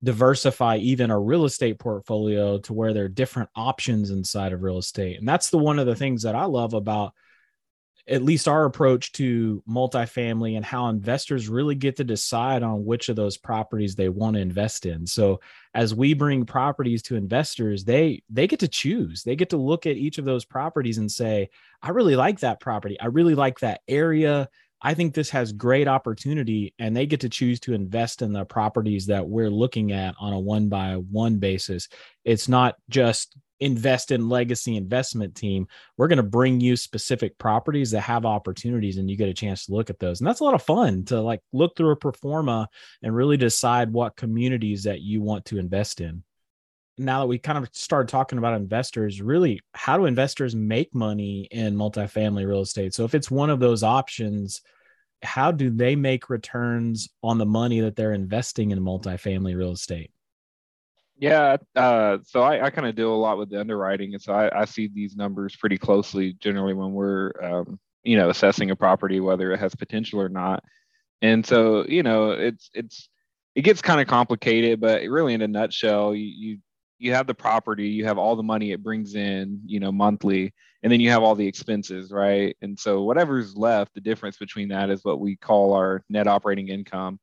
diversify 0.06 0.76
even 0.78 1.10
a 1.10 1.18
real 1.18 1.44
estate 1.44 1.78
portfolio 1.78 2.58
to 2.58 2.72
where 2.72 2.94
there 2.94 3.04
are 3.04 3.08
different 3.08 3.50
options 3.54 4.10
inside 4.10 4.52
of 4.52 4.62
real 4.62 4.78
estate. 4.78 5.18
And 5.18 5.28
that's 5.28 5.50
the 5.50 5.58
one 5.58 5.78
of 5.78 5.86
the 5.86 5.96
things 5.96 6.22
that 6.22 6.34
I 6.34 6.44
love 6.44 6.72
about 6.72 7.12
at 8.08 8.22
least 8.22 8.46
our 8.46 8.64
approach 8.66 9.10
to 9.10 9.62
multifamily 9.68 10.54
and 10.54 10.64
how 10.64 10.88
investors 10.88 11.48
really 11.48 11.74
get 11.74 11.96
to 11.96 12.04
decide 12.04 12.62
on 12.62 12.84
which 12.84 13.08
of 13.08 13.16
those 13.16 13.36
properties 13.36 13.96
they 13.96 14.08
want 14.08 14.34
to 14.34 14.40
invest 14.40 14.86
in. 14.86 15.04
So 15.06 15.40
as 15.74 15.92
we 15.92 16.14
bring 16.14 16.46
properties 16.46 17.02
to 17.02 17.16
investors, 17.16 17.84
they 17.84 18.22
they 18.30 18.46
get 18.46 18.60
to 18.60 18.68
choose. 18.68 19.24
They 19.24 19.34
get 19.34 19.50
to 19.50 19.56
look 19.56 19.86
at 19.86 19.96
each 19.96 20.18
of 20.18 20.24
those 20.24 20.44
properties 20.44 20.98
and 20.98 21.10
say, 21.10 21.50
I 21.82 21.90
really 21.90 22.14
like 22.14 22.40
that 22.40 22.60
property. 22.60 22.98
I 23.00 23.06
really 23.06 23.34
like 23.34 23.58
that 23.60 23.80
area. 23.88 24.48
I 24.86 24.94
think 24.94 25.14
this 25.14 25.30
has 25.30 25.50
great 25.50 25.88
opportunity 25.88 26.72
and 26.78 26.96
they 26.96 27.06
get 27.06 27.22
to 27.22 27.28
choose 27.28 27.58
to 27.60 27.74
invest 27.74 28.22
in 28.22 28.32
the 28.32 28.44
properties 28.44 29.06
that 29.06 29.26
we're 29.28 29.50
looking 29.50 29.90
at 29.90 30.14
on 30.20 30.32
a 30.32 30.38
one 30.38 30.68
by 30.68 30.94
one 30.94 31.38
basis. 31.38 31.88
It's 32.24 32.48
not 32.48 32.76
just 32.88 33.36
invest 33.58 34.12
in 34.12 34.28
legacy 34.28 34.76
investment 34.76 35.34
team. 35.34 35.66
We're 35.96 36.06
going 36.06 36.18
to 36.18 36.22
bring 36.22 36.60
you 36.60 36.76
specific 36.76 37.36
properties 37.36 37.90
that 37.90 38.02
have 38.02 38.24
opportunities 38.24 38.96
and 38.96 39.10
you 39.10 39.16
get 39.16 39.28
a 39.28 39.34
chance 39.34 39.66
to 39.66 39.72
look 39.72 39.90
at 39.90 39.98
those. 39.98 40.20
And 40.20 40.28
that's 40.28 40.38
a 40.38 40.44
lot 40.44 40.54
of 40.54 40.62
fun 40.62 41.04
to 41.06 41.20
like 41.20 41.40
look 41.52 41.76
through 41.76 41.90
a 41.90 41.96
pro 41.96 42.12
forma 42.12 42.68
and 43.02 43.12
really 43.12 43.36
decide 43.36 43.92
what 43.92 44.14
communities 44.14 44.84
that 44.84 45.00
you 45.00 45.20
want 45.20 45.46
to 45.46 45.58
invest 45.58 46.00
in. 46.00 46.22
now 46.98 47.20
that 47.20 47.26
we 47.26 47.38
kind 47.38 47.58
of 47.58 47.68
started 47.72 48.08
talking 48.08 48.38
about 48.38 48.54
investors, 48.54 49.20
really, 49.20 49.60
how 49.74 49.96
do 49.98 50.06
investors 50.06 50.54
make 50.54 50.94
money 50.94 51.48
in 51.50 51.76
multifamily 51.76 52.46
real 52.46 52.62
estate? 52.62 52.94
So 52.94 53.04
if 53.04 53.14
it's 53.14 53.30
one 53.30 53.50
of 53.50 53.60
those 53.60 53.82
options, 53.82 54.62
how 55.26 55.50
do 55.52 55.68
they 55.70 55.96
make 55.96 56.30
returns 56.30 57.08
on 57.22 57.38
the 57.38 57.46
money 57.46 57.80
that 57.80 57.96
they're 57.96 58.12
investing 58.12 58.70
in 58.70 58.80
multifamily 58.80 59.56
real 59.56 59.72
estate? 59.72 60.10
Yeah, 61.18 61.56
uh, 61.74 62.18
so 62.24 62.42
I, 62.42 62.66
I 62.66 62.70
kind 62.70 62.86
of 62.86 62.94
deal 62.94 63.14
a 63.14 63.16
lot 63.16 63.38
with 63.38 63.50
the 63.50 63.58
underwriting, 63.58 64.12
and 64.12 64.22
so 64.22 64.34
I, 64.34 64.62
I, 64.62 64.64
see 64.66 64.88
these 64.88 65.16
numbers 65.16 65.56
pretty 65.56 65.78
closely 65.78 66.34
generally 66.34 66.74
when 66.74 66.92
we're, 66.92 67.32
um, 67.42 67.78
you 68.02 68.18
know, 68.18 68.28
assessing 68.28 68.70
a 68.70 68.76
property 68.76 69.20
whether 69.20 69.50
it 69.52 69.58
has 69.58 69.74
potential 69.74 70.20
or 70.20 70.28
not. 70.28 70.62
And 71.22 71.44
so, 71.44 71.86
you 71.86 72.02
know, 72.02 72.32
it's 72.32 72.70
it's 72.74 73.08
it 73.54 73.62
gets 73.62 73.80
kind 73.80 74.00
of 74.00 74.06
complicated, 74.06 74.78
but 74.78 75.02
really, 75.04 75.32
in 75.32 75.40
a 75.40 75.48
nutshell, 75.48 76.14
you, 76.14 76.26
you 76.26 76.58
you 76.98 77.14
have 77.14 77.26
the 77.26 77.34
property, 77.34 77.88
you 77.88 78.04
have 78.04 78.18
all 78.18 78.36
the 78.36 78.42
money 78.42 78.72
it 78.72 78.82
brings 78.82 79.14
in, 79.14 79.60
you 79.64 79.80
know, 79.80 79.92
monthly, 79.92 80.52
and 80.86 80.92
then 80.92 81.00
you 81.00 81.10
have 81.10 81.24
all 81.24 81.34
the 81.34 81.48
expenses, 81.48 82.12
right? 82.12 82.56
And 82.62 82.78
so 82.78 83.02
whatever's 83.02 83.56
left, 83.56 83.92
the 83.94 84.00
difference 84.00 84.36
between 84.36 84.68
that 84.68 84.88
is 84.88 85.04
what 85.04 85.18
we 85.18 85.34
call 85.34 85.72
our 85.72 86.04
net 86.08 86.28
operating 86.28 86.68
income. 86.68 87.18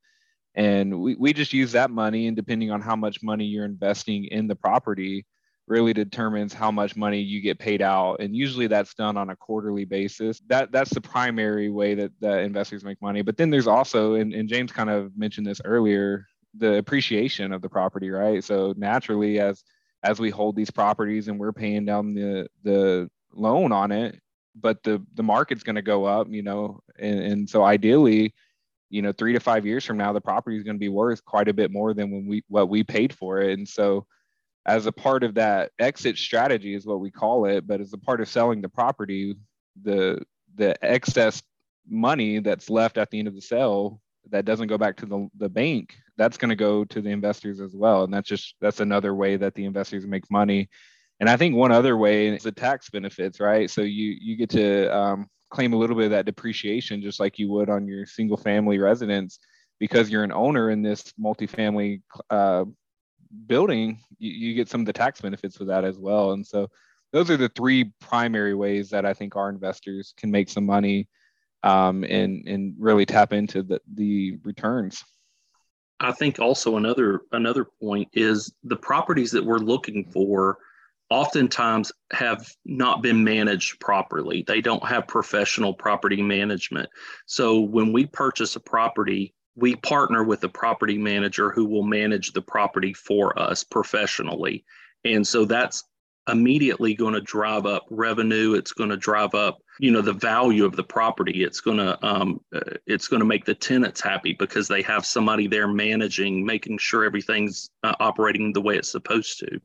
And 0.54 1.00
we, 1.00 1.16
we 1.16 1.32
just 1.32 1.54
use 1.54 1.72
that 1.72 1.90
money 1.90 2.28
and 2.28 2.36
depending 2.36 2.72
on 2.72 2.82
how 2.82 2.98
much 2.98 3.24
money 3.24 3.46
you're 3.46 3.64
investing 3.64 4.26
in 4.26 4.48
the 4.48 4.56
property 4.58 5.26
really 5.66 5.94
determines 5.94 6.54
how 6.54 6.72
much 6.72 6.98
money 6.98 7.22
you 7.22 7.40
get 7.40 7.58
paid 7.58 7.82
out. 7.82 8.20
And 8.20 8.36
usually 8.36 8.68
that's 8.68 8.96
done 8.96 9.16
on 9.16 9.30
a 9.30 9.36
quarterly 9.38 9.86
basis. 9.86 10.42
That 10.48 10.74
that's 10.74 10.94
the 10.94 11.00
primary 11.00 11.70
way 11.70 11.96
that, 11.96 12.12
that 12.20 12.40
investors 12.40 12.84
make 12.84 13.02
money. 13.02 13.22
But 13.22 13.38
then 13.38 13.50
there's 13.50 13.68
also 13.68 14.16
and, 14.16 14.34
and 14.34 14.50
james 14.50 14.74
kind 14.74 14.90
of 14.90 15.16
mentioned 15.18 15.48
this 15.48 15.62
earlier 15.64 16.26
the 16.54 16.80
appreciation 16.80 17.54
of 17.54 17.62
the 17.62 17.70
property 17.70 18.10
right? 18.10 18.44
So 18.44 18.74
naturally 18.76 19.40
as 19.40 19.64
as 20.04 20.20
we 20.20 20.32
hold 20.32 20.58
these 20.58 20.70
properties 20.70 21.30
and 21.30 21.40
we're 21.40 21.54
paying 21.54 21.86
down 21.86 22.14
the 22.14 22.50
the 22.64 23.10
loan 23.34 23.72
on 23.72 23.92
it 23.92 24.20
but 24.56 24.82
the 24.84 25.04
the 25.16 25.24
market's 25.24 25.64
going 25.64 25.76
to 25.76 25.82
go 25.82 26.06
up 26.06 26.28
you 26.30 26.42
know 26.42 26.80
and, 27.00 27.20
and 27.20 27.50
so 27.50 27.64
ideally 27.64 28.34
you 28.90 29.02
know 29.02 29.12
three 29.12 29.34
to 29.34 29.40
five 29.40 29.66
years 29.66 29.84
from 29.84 29.98
now 29.98 30.14
the 30.14 30.22
property 30.22 30.56
is 30.56 30.64
going 30.64 30.76
to 30.76 30.80
be 30.80 30.90
worth 30.90 31.24
quite 31.26 31.48
a 31.48 31.54
bit 31.54 31.72
more 31.72 31.94
than 31.94 32.12
when 32.12 32.28
we 32.28 32.44
what 32.48 32.70
we 32.70 32.84
paid 32.84 33.12
for 33.12 33.42
it. 33.42 33.58
And 33.58 33.68
so 33.68 34.06
as 34.66 34.86
a 34.86 34.92
part 34.92 35.24
of 35.24 35.34
that 35.34 35.72
exit 35.80 36.18
strategy 36.18 36.76
is 36.76 36.86
what 36.86 37.00
we 37.00 37.12
call 37.12 37.46
it 37.46 37.68
but 37.68 37.82
as 37.82 37.92
a 37.94 37.98
part 37.98 38.22
of 38.22 38.30
selling 38.30 38.62
the 38.62 38.70
property 38.70 39.36
the 39.82 40.22
the 40.56 40.76
excess 40.86 41.42
money 41.90 42.40
that's 42.40 42.70
left 42.70 42.98
at 42.98 43.10
the 43.10 43.20
end 43.20 43.28
of 43.28 43.36
the 43.36 43.42
sale 43.42 44.00
that 44.30 44.46
doesn't 44.46 44.68
go 44.68 44.78
back 44.78 44.96
to 44.96 45.06
the, 45.06 45.28
the 45.38 45.50
bank 45.50 45.96
that's 46.18 46.38
going 46.38 46.50
to 46.50 46.56
go 46.56 46.86
to 46.86 47.02
the 47.02 47.10
investors 47.10 47.60
as 47.60 47.76
well. 47.76 48.04
And 48.04 48.14
that's 48.14 48.28
just 48.28 48.56
that's 48.62 48.80
another 48.80 49.16
way 49.16 49.36
that 49.38 49.56
the 49.56 49.66
investors 49.66 50.06
make 50.06 50.30
money 50.30 50.70
and 51.24 51.30
i 51.30 51.38
think 51.38 51.56
one 51.56 51.72
other 51.72 51.96
way 51.96 52.28
is 52.28 52.44
the 52.44 52.52
tax 52.52 52.90
benefits 52.90 53.40
right? 53.40 53.70
So 53.70 53.80
you 53.80 54.18
you 54.20 54.36
get 54.36 54.50
to 54.50 54.94
um, 54.94 55.30
claim 55.50 55.72
a 55.72 55.78
little 55.78 55.96
bit 55.96 56.06
of 56.06 56.12
that 56.12 56.26
depreciation 56.26 57.02
just 57.02 57.18
like 57.18 57.40
you 57.40 57.50
would 57.50 57.70
on 57.70 57.88
your 57.88 58.06
single 58.06 58.36
family 58.36 58.78
residence 58.78 59.40
because 59.80 60.10
you're 60.10 60.26
an 60.26 60.34
owner 60.34 60.70
in 60.70 60.82
this 60.82 61.14
multifamily 61.18 62.02
uh, 62.30 62.66
building 63.48 64.02
you, 64.20 64.32
you, 64.32 64.54
get 64.54 64.68
some 64.68 64.82
of 64.82 64.86
the 64.86 64.92
tax 64.92 65.22
benefits 65.22 65.60
with 65.60 65.70
that 65.70 65.86
as 65.86 65.98
well. 65.98 66.34
And 66.34 66.46
so 66.46 66.70
those 67.14 67.30
are 67.30 67.38
the 67.38 67.48
three 67.56 67.94
primary 68.02 68.54
ways 68.54 68.90
that 68.90 69.06
i 69.06 69.14
think 69.14 69.38
our 69.38 69.50
investors 69.50 70.14
can 70.18 70.30
make 70.30 70.50
some 70.50 70.66
money 70.66 71.08
um, 71.64 72.04
and 72.04 72.46
and 72.50 72.76
really 72.78 73.06
tap 73.06 73.32
into 73.32 73.64
the, 73.64 73.80
the 73.94 74.40
returns. 74.44 75.02
I 76.02 76.12
think 76.12 76.40
also 76.40 76.76
another 76.76 77.22
another 77.32 77.64
point 77.64 78.10
is 78.12 78.52
the 78.66 78.76
properties 78.76 79.32
that 79.32 79.46
we're 79.46 79.60
looking 79.60 80.04
for 80.12 80.58
oftentimes 81.10 81.92
have 82.12 82.52
not 82.66 83.02
been 83.02 83.24
managed 83.24 83.80
properly. 83.80 84.44
They 84.46 84.62
don't 84.62 84.86
have 84.86 85.08
professional 85.08 85.74
property 85.74 86.22
management. 86.22 86.90
So 87.26 87.60
when 87.60 87.94
we 87.94 88.06
purchase 88.06 88.56
a 88.56 88.60
property, 88.60 89.34
we 89.56 89.76
partner 89.76 90.24
with 90.24 90.44
a 90.44 90.50
property 90.50 90.98
manager 90.98 91.52
who 91.52 91.66
will 91.66 91.84
manage 91.84 92.32
the 92.32 92.42
property 92.42 92.94
for 92.94 93.38
us 93.38 93.64
professionally. 93.64 94.66
And 95.06 95.28
so 95.28 95.46
that's 95.46 95.84
immediately 96.30 96.94
going 96.94 97.14
to 97.14 97.22
drive 97.22 97.66
up 97.66 97.86
revenue 97.90 98.54
it's 98.54 98.72
going 98.72 98.90
to 98.90 98.96
drive 98.96 99.34
up 99.36 99.60
you 99.80 99.92
know 99.92 100.02
the 100.02 100.14
value 100.14 100.64
of 100.64 100.76
the 100.76 100.84
property 100.84 101.44
it's 101.44 101.60
going 101.60 101.78
to 101.78 102.06
um, 102.06 102.40
uh, 102.56 102.62
it's 102.88 103.10
going 103.10 103.20
to 103.20 103.26
make 103.26 103.44
the 103.44 103.54
tenants 103.54 104.00
happy 104.00 104.34
because 104.40 104.70
they 104.70 104.82
have 104.82 105.06
somebody 105.06 105.48
there 105.48 105.68
managing 105.68 106.46
making 106.46 106.78
sure 106.78 107.04
everything's 107.04 107.70
uh, 107.84 107.94
operating 108.00 108.54
the 108.54 108.62
way 108.62 108.78
it's 108.78 108.92
supposed 108.92 109.38
to 109.40 109.60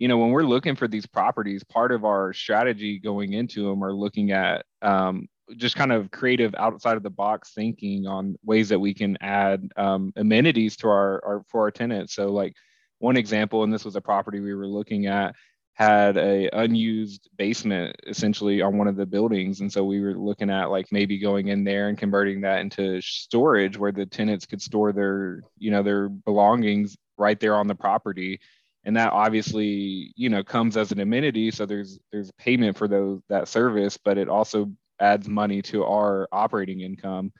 you 0.00 0.08
know, 0.08 0.16
when 0.16 0.30
we're 0.30 0.42
looking 0.42 0.76
for 0.76 0.88
these 0.88 1.06
properties, 1.06 1.62
part 1.62 1.92
of 1.92 2.06
our 2.06 2.32
strategy 2.32 2.98
going 2.98 3.34
into 3.34 3.68
them 3.68 3.84
are 3.84 3.92
looking 3.92 4.32
at 4.32 4.64
um, 4.80 5.28
just 5.56 5.76
kind 5.76 5.92
of 5.92 6.10
creative 6.10 6.54
outside 6.56 6.96
of 6.96 7.02
the 7.02 7.10
box 7.10 7.52
thinking 7.54 8.06
on 8.06 8.34
ways 8.42 8.70
that 8.70 8.78
we 8.78 8.94
can 8.94 9.18
add 9.20 9.70
um, 9.76 10.10
amenities 10.16 10.74
to 10.78 10.88
our, 10.88 11.22
our 11.22 11.44
for 11.48 11.60
our 11.60 11.70
tenants. 11.70 12.14
So 12.14 12.32
like 12.32 12.54
one 12.98 13.18
example, 13.18 13.62
and 13.62 13.72
this 13.72 13.84
was 13.84 13.94
a 13.94 14.00
property 14.00 14.40
we 14.40 14.54
were 14.54 14.66
looking 14.66 15.04
at, 15.04 15.34
had 15.74 16.16
a 16.16 16.48
unused 16.58 17.28
basement 17.36 17.94
essentially 18.06 18.62
on 18.62 18.78
one 18.78 18.88
of 18.88 18.96
the 18.96 19.06
buildings 19.06 19.60
and 19.60 19.72
so 19.72 19.82
we 19.82 19.98
were 19.98 20.14
looking 20.14 20.50
at 20.50 20.70
like 20.70 20.86
maybe 20.92 21.16
going 21.16 21.48
in 21.48 21.64
there 21.64 21.88
and 21.88 21.96
converting 21.96 22.42
that 22.42 22.60
into 22.60 23.00
storage 23.00 23.78
where 23.78 23.92
the 23.92 24.04
tenants 24.04 24.44
could 24.44 24.60
store 24.60 24.92
their 24.92 25.40
you 25.56 25.70
know 25.70 25.82
their 25.82 26.10
belongings 26.10 26.98
right 27.16 27.40
there 27.40 27.54
on 27.54 27.66
the 27.66 27.74
property 27.74 28.38
and 28.84 28.96
that 28.96 29.12
obviously 29.12 30.12
you 30.16 30.28
know 30.28 30.42
comes 30.42 30.76
as 30.76 30.92
an 30.92 31.00
amenity 31.00 31.50
so 31.50 31.66
there's 31.66 31.98
there's 32.10 32.30
payment 32.32 32.76
for 32.76 32.88
those 32.88 33.20
that 33.28 33.46
service 33.46 33.96
but 33.96 34.16
it 34.18 34.28
also 34.28 34.70
adds 35.00 35.28
money 35.28 35.62
to 35.62 35.84
our 35.84 36.28
operating 36.30 36.80
income. 36.80 37.32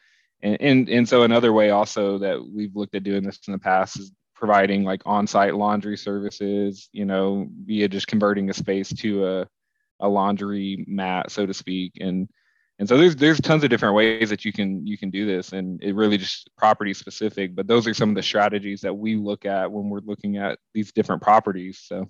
And 0.43 0.61
and, 0.61 0.89
and 0.89 1.09
so 1.09 1.23
another 1.23 1.53
way 1.53 1.71
also 1.71 2.19
that 2.19 2.39
we've 2.43 2.75
looked 2.75 2.95
at 2.95 3.05
doing 3.05 3.23
this 3.23 3.39
in 3.47 3.53
the 3.53 3.59
past 3.59 3.99
is 3.99 4.13
providing 4.35 4.85
like 4.85 5.03
on-site 5.05 5.55
laundry 5.55 5.99
services 5.99 6.89
you 6.93 7.05
know 7.05 7.47
via 7.67 7.87
just 7.89 8.07
converting 8.07 8.49
a 8.49 8.55
space 8.55 8.89
to 8.89 9.27
a, 9.27 9.47
a 10.01 10.09
laundry 10.09 10.85
mat 10.89 11.31
so 11.31 11.45
to 11.45 11.55
speak. 11.55 11.93
And 12.01 12.29
and 12.81 12.89
so 12.89 12.97
there's 12.97 13.15
there's 13.15 13.41
tons 13.41 13.63
of 13.63 13.69
different 13.69 13.95
ways 13.95 14.31
that 14.31 14.45
you 14.45 14.53
can 14.53 14.85
you 14.87 14.99
can 14.99 15.11
do 15.11 15.27
this 15.27 15.53
and 15.53 15.81
it 15.83 15.95
really 15.95 16.17
just 16.17 16.51
property 16.57 16.95
specific 16.95 17.55
but 17.55 17.69
those 17.69 17.87
are 17.87 17.95
some 17.95 18.09
of 18.09 18.15
the 18.17 18.23
strategies 18.23 18.81
that 18.81 18.95
we 18.95 19.15
look 19.15 19.45
at 19.45 19.71
when 19.71 19.91
we're 19.91 20.01
looking 20.01 20.39
at 20.39 20.59
these 20.75 20.91
different 20.91 21.23
properties 21.23 21.79
so. 21.79 22.09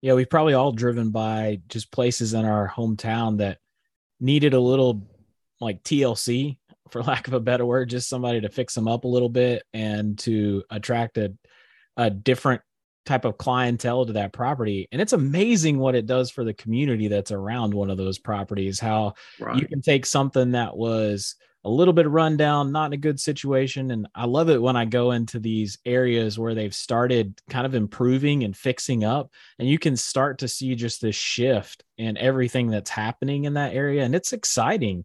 Yeah 0.00 0.14
we've 0.14 0.30
probably 0.30 0.54
all 0.54 0.72
driven 0.72 1.10
by 1.10 1.60
just 1.68 1.90
places 1.90 2.32
in 2.32 2.46
our 2.46 2.68
hometown 2.74 3.38
that 3.38 3.58
needed 4.20 4.54
a 4.54 4.60
little 4.60 5.06
like 5.60 5.82
tlc 5.82 6.56
for 6.90 7.02
lack 7.02 7.26
of 7.26 7.34
a 7.34 7.40
better 7.40 7.66
word 7.66 7.90
just 7.90 8.08
somebody 8.08 8.40
to 8.40 8.48
fix 8.48 8.74
them 8.74 8.86
up 8.86 9.04
a 9.04 9.08
little 9.08 9.28
bit 9.28 9.64
and 9.74 10.16
to 10.20 10.62
attract 10.70 11.18
a, 11.18 11.34
a 11.96 12.08
different 12.08 12.62
type 13.10 13.24
of 13.24 13.36
clientele 13.36 14.06
to 14.06 14.12
that 14.12 14.32
property 14.32 14.86
and 14.92 15.02
it's 15.02 15.12
amazing 15.12 15.80
what 15.80 15.96
it 15.96 16.06
does 16.06 16.30
for 16.30 16.44
the 16.44 16.54
community 16.54 17.08
that's 17.08 17.32
around 17.32 17.74
one 17.74 17.90
of 17.90 17.96
those 17.96 18.20
properties 18.20 18.78
how 18.78 19.12
right. 19.40 19.58
you 19.58 19.66
can 19.66 19.82
take 19.82 20.06
something 20.06 20.52
that 20.52 20.76
was 20.76 21.34
a 21.64 21.68
little 21.68 21.92
bit 21.92 22.08
rundown 22.08 22.70
not 22.70 22.86
in 22.86 22.92
a 22.92 22.96
good 22.96 23.18
situation 23.18 23.90
and 23.90 24.06
i 24.14 24.24
love 24.24 24.48
it 24.48 24.62
when 24.62 24.76
i 24.76 24.84
go 24.84 25.10
into 25.10 25.40
these 25.40 25.76
areas 25.84 26.38
where 26.38 26.54
they've 26.54 26.72
started 26.72 27.36
kind 27.50 27.66
of 27.66 27.74
improving 27.74 28.44
and 28.44 28.56
fixing 28.56 29.02
up 29.02 29.32
and 29.58 29.68
you 29.68 29.76
can 29.76 29.96
start 29.96 30.38
to 30.38 30.46
see 30.46 30.76
just 30.76 31.00
this 31.00 31.16
shift 31.16 31.82
in 31.98 32.16
everything 32.16 32.70
that's 32.70 32.90
happening 32.90 33.42
in 33.44 33.54
that 33.54 33.74
area 33.74 34.04
and 34.04 34.14
it's 34.14 34.32
exciting 34.32 35.04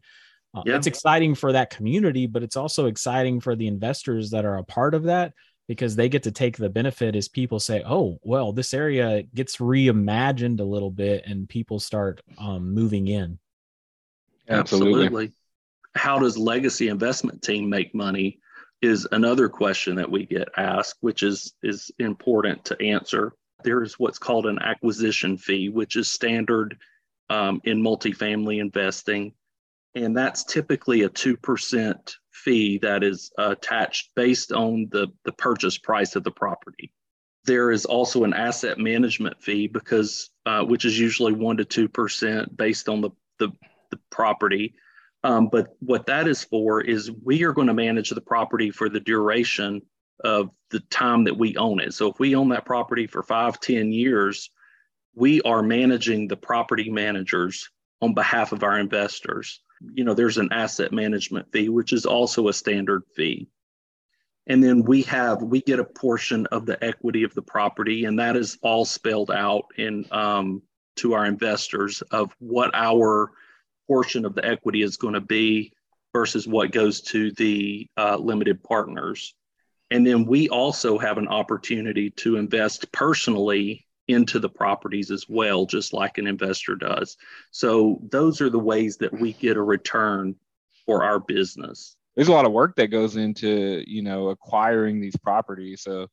uh, 0.54 0.62
yeah. 0.64 0.76
it's 0.76 0.86
exciting 0.86 1.34
for 1.34 1.54
that 1.54 1.72
community 1.72 2.28
but 2.28 2.44
it's 2.44 2.56
also 2.56 2.86
exciting 2.86 3.40
for 3.40 3.56
the 3.56 3.66
investors 3.66 4.30
that 4.30 4.46
are 4.46 4.58
a 4.58 4.64
part 4.64 4.94
of 4.94 5.06
that 5.06 5.34
because 5.68 5.96
they 5.96 6.10
get 6.10 6.24
to 6.24 6.32
take 6.32 6.58
the 6.58 6.70
benefit 6.70 7.16
as 7.16 7.28
people 7.28 7.60
say, 7.60 7.84
oh, 7.86 8.20
well, 8.24 8.54
this 8.54 8.74
area 8.74 9.24
gets 9.34 9.58
reimagined 9.58 10.60
a 10.60 10.64
little 10.64 10.92
bit 10.92 11.24
and 11.26 11.50
people 11.50 11.80
start 11.80 12.22
um, 12.38 12.74
moving 12.74 13.08
in. 13.08 13.40
Absolutely. 14.48 15.06
Absolutely. 15.06 15.32
How 15.96 16.20
does 16.20 16.38
legacy 16.38 16.90
investment 16.90 17.42
team 17.42 17.70
make 17.70 17.96
money 17.96 18.40
is 18.82 19.08
another 19.12 19.50
question 19.50 19.96
that 19.96 20.12
we 20.12 20.26
get 20.26 20.50
asked, 20.58 20.98
which 21.00 21.24
is, 21.24 21.54
is 21.64 21.90
important 21.98 22.64
to 22.66 22.80
answer. 22.82 23.34
There 23.64 23.82
is 23.82 23.98
what's 23.98 24.20
called 24.20 24.46
an 24.46 24.60
acquisition 24.60 25.38
fee, 25.38 25.70
which 25.70 25.96
is 25.96 26.12
standard 26.12 26.78
um, 27.30 27.62
in 27.64 27.82
multifamily 27.82 28.60
investing. 28.60 29.34
And 29.96 30.16
that's 30.16 30.44
typically 30.44 31.04
a 31.04 31.10
2% 31.10 32.16
fee 32.44 32.78
that 32.80 33.04
is 33.04 33.32
attached 33.38 34.10
based 34.16 34.52
on 34.52 34.88
the, 34.92 35.08
the 35.24 35.32
purchase 35.32 35.78
price 35.78 36.16
of 36.16 36.24
the 36.24 36.32
property. 36.32 36.92
There 37.46 37.72
is 37.72 37.86
also 37.86 38.24
an 38.24 38.34
asset 38.34 38.78
management 38.78 39.42
fee 39.42 39.68
because 39.68 40.30
uh, 40.46 40.64
which 40.64 40.84
is 40.86 41.00
usually 41.00 41.34
one 41.34 41.58
to 41.58 41.66
two 41.66 41.88
percent 41.88 42.56
based 42.58 42.90
on 42.90 43.02
the, 43.02 43.12
the, 43.40 43.50
the 43.92 44.00
property. 44.10 44.76
Um, 45.24 45.50
but 45.52 45.76
what 45.80 46.06
that 46.08 46.28
is 46.28 46.44
for 46.44 46.82
is 46.82 47.12
we 47.24 47.44
are 47.44 47.54
going 47.54 47.68
to 47.68 47.74
manage 47.74 48.10
the 48.10 48.22
property 48.22 48.70
for 48.70 48.90
the 48.90 49.00
duration 49.00 49.82
of 50.24 50.50
the 50.72 50.82
time 50.90 51.24
that 51.24 51.38
we 51.38 51.56
own 51.58 51.80
it. 51.80 51.94
So 51.94 52.12
if 52.12 52.20
we 52.20 52.36
own 52.36 52.50
that 52.50 52.66
property 52.66 53.08
for 53.08 53.24
five, 53.24 53.60
ten 53.60 53.92
years, 53.92 54.50
we 55.16 55.42
are 55.42 55.64
managing 55.64 56.28
the 56.28 56.38
property 56.38 56.90
managers 56.90 57.70
on 58.02 58.14
behalf 58.14 58.52
of 58.52 58.64
our 58.64 58.80
investors. 58.80 59.62
You 59.82 60.04
know, 60.04 60.14
there's 60.14 60.38
an 60.38 60.50
asset 60.52 60.92
management 60.92 61.52
fee, 61.52 61.70
which 61.70 61.94
is 61.94 62.06
also 62.06 62.48
a 62.48 62.54
standard 62.54 63.04
fee. 63.16 63.48
And 64.48 64.64
then 64.64 64.84
we 64.84 65.02
have, 65.04 65.42
we 65.42 65.62
get 65.62 65.80
a 65.80 65.84
portion 65.84 66.46
of 66.48 66.66
the 66.66 66.82
equity 66.84 67.24
of 67.24 67.34
the 67.34 67.42
property, 67.42 68.06
and 68.06 68.20
that 68.20 68.36
is 68.36 68.58
all 68.62 68.86
spelled 68.86 69.32
out 69.32 69.66
in 69.78 70.06
um, 70.12 70.62
to 70.98 71.14
our 71.14 71.26
investors 71.26 72.02
of 72.04 72.36
what 72.40 72.72
our 72.74 73.32
portion 73.88 74.26
of 74.26 74.36
the 74.36 74.46
equity 74.46 74.82
is 74.82 74.98
going 74.98 75.14
to 75.14 75.22
be 75.22 75.74
versus 76.14 76.48
what 76.48 76.72
goes 76.72 77.02
to 77.02 77.32
the 77.32 77.88
uh, 77.98 78.18
limited 78.18 78.64
partners. 78.64 79.34
And 79.92 80.06
then 80.06 80.26
we 80.26 80.50
also 80.50 80.98
have 80.98 81.18
an 81.18 81.28
opportunity 81.28 82.10
to 82.12 82.38
invest 82.38 82.92
personally 82.92 83.85
into 84.08 84.40
the 84.40 84.50
properties 84.50 85.12
as 85.12 85.28
well, 85.28 85.66
just 85.66 85.94
like 85.94 86.18
an 86.18 86.28
investor 86.28 86.76
does. 86.76 87.18
So 87.52 88.00
those 88.12 88.42
are 88.42 88.50
the 88.50 88.60
ways 88.60 88.98
that 88.98 89.14
we 89.14 89.34
get 89.34 89.58
a 89.58 89.62
return 89.62 90.36
for 90.86 91.04
our 91.04 91.20
business. 91.20 91.96
There's 92.16 92.28
a 92.28 92.34
lot 92.34 92.46
of 92.46 92.52
work 92.52 92.76
that 92.76 92.88
goes 92.88 93.18
into, 93.18 93.84
you 93.88 94.02
know, 94.02 94.30
acquiring 94.30 95.02
these 95.02 95.18
properties. 95.18 95.82
So, 95.82 96.08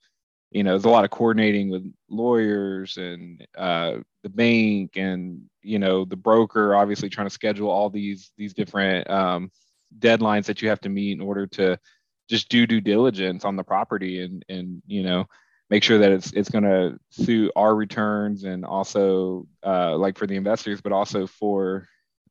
you 0.50 0.62
know, 0.62 0.70
there's 0.70 0.84
a 0.84 0.90
lot 0.90 1.04
of 1.04 1.10
coordinating 1.10 1.70
with 1.70 1.92
lawyers 2.08 2.96
and 2.96 3.46
uh, 3.56 3.98
the 4.22 4.28
bank 4.28 4.96
and, 4.96 5.42
you 5.62 5.78
know, 5.78 6.04
the 6.04 6.16
broker, 6.16 6.74
obviously 6.74 7.08
trying 7.08 7.28
to 7.28 7.34
schedule 7.34 7.70
all 7.70 7.90
these 7.90 8.32
these 8.36 8.54
different 8.54 9.08
um, 9.08 9.50
deadlines 9.98 10.46
that 10.46 10.60
you 10.62 10.68
have 10.68 10.80
to 10.80 10.88
meet 10.88 11.12
in 11.12 11.20
order 11.20 11.46
to 11.46 11.78
just 12.28 12.48
do 12.48 12.66
due 12.66 12.80
diligence 12.80 13.44
on 13.44 13.56
the 13.56 13.64
property 13.64 14.22
and 14.22 14.44
and 14.48 14.82
you 14.86 15.02
know 15.02 15.26
make 15.70 15.82
sure 15.82 15.98
that 15.98 16.12
it's 16.12 16.32
it's 16.32 16.50
going 16.50 16.64
to 16.64 16.98
suit 17.10 17.50
our 17.56 17.74
returns 17.74 18.44
and 18.44 18.64
also 18.64 19.46
uh, 19.64 19.96
like 19.96 20.18
for 20.18 20.26
the 20.26 20.36
investors, 20.36 20.80
but 20.80 20.92
also 20.92 21.26
for 21.26 21.88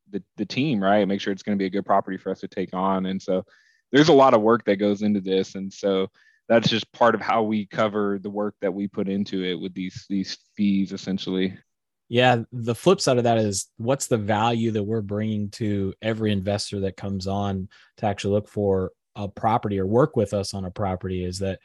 the 0.09 0.23
the 0.38 0.45
team, 0.45 0.81
right? 0.83 1.07
Make 1.07 1.21
sure 1.21 1.33
it's 1.33 1.43
going 1.43 1.57
to 1.57 1.61
be 1.61 1.67
a 1.67 1.71
good 1.71 1.85
property 1.85 2.17
for 2.17 2.31
us 2.31 2.39
to 2.41 2.47
take 2.47 2.73
on. 2.73 3.07
And 3.07 3.21
so 3.21 3.43
there's 3.91 4.09
a 4.09 4.13
lot 4.13 4.33
of 4.33 4.41
work 4.41 4.63
that 4.65 4.77
goes 4.77 5.01
into 5.01 5.21
this, 5.21 5.55
and 5.55 5.71
so 5.71 6.07
that's 6.47 6.69
just 6.69 6.91
part 6.91 7.15
of 7.15 7.21
how 7.21 7.43
we 7.43 7.65
cover 7.65 8.19
the 8.19 8.29
work 8.29 8.55
that 8.61 8.73
we 8.73 8.88
put 8.88 9.07
into 9.07 9.43
it 9.43 9.55
with 9.59 9.73
these 9.73 10.05
these 10.09 10.38
fees 10.55 10.91
essentially. 10.91 11.57
Yeah, 12.09 12.43
the 12.51 12.75
flip 12.75 13.00
side 13.00 13.17
of 13.17 13.23
that 13.23 13.38
is 13.38 13.69
what's 13.77 14.07
the 14.07 14.17
value 14.17 14.71
that 14.71 14.83
we're 14.83 15.01
bringing 15.01 15.50
to 15.51 15.93
every 16.01 16.33
investor 16.33 16.81
that 16.81 16.97
comes 16.97 17.25
on 17.25 17.69
to 17.97 18.05
actually 18.05 18.33
look 18.33 18.50
for 18.50 18.91
a 19.15 19.29
property 19.29 19.79
or 19.79 19.85
work 19.85 20.17
with 20.17 20.33
us 20.33 20.53
on 20.53 20.65
a 20.65 20.71
property 20.71 21.23
is 21.23 21.39
that 21.39 21.59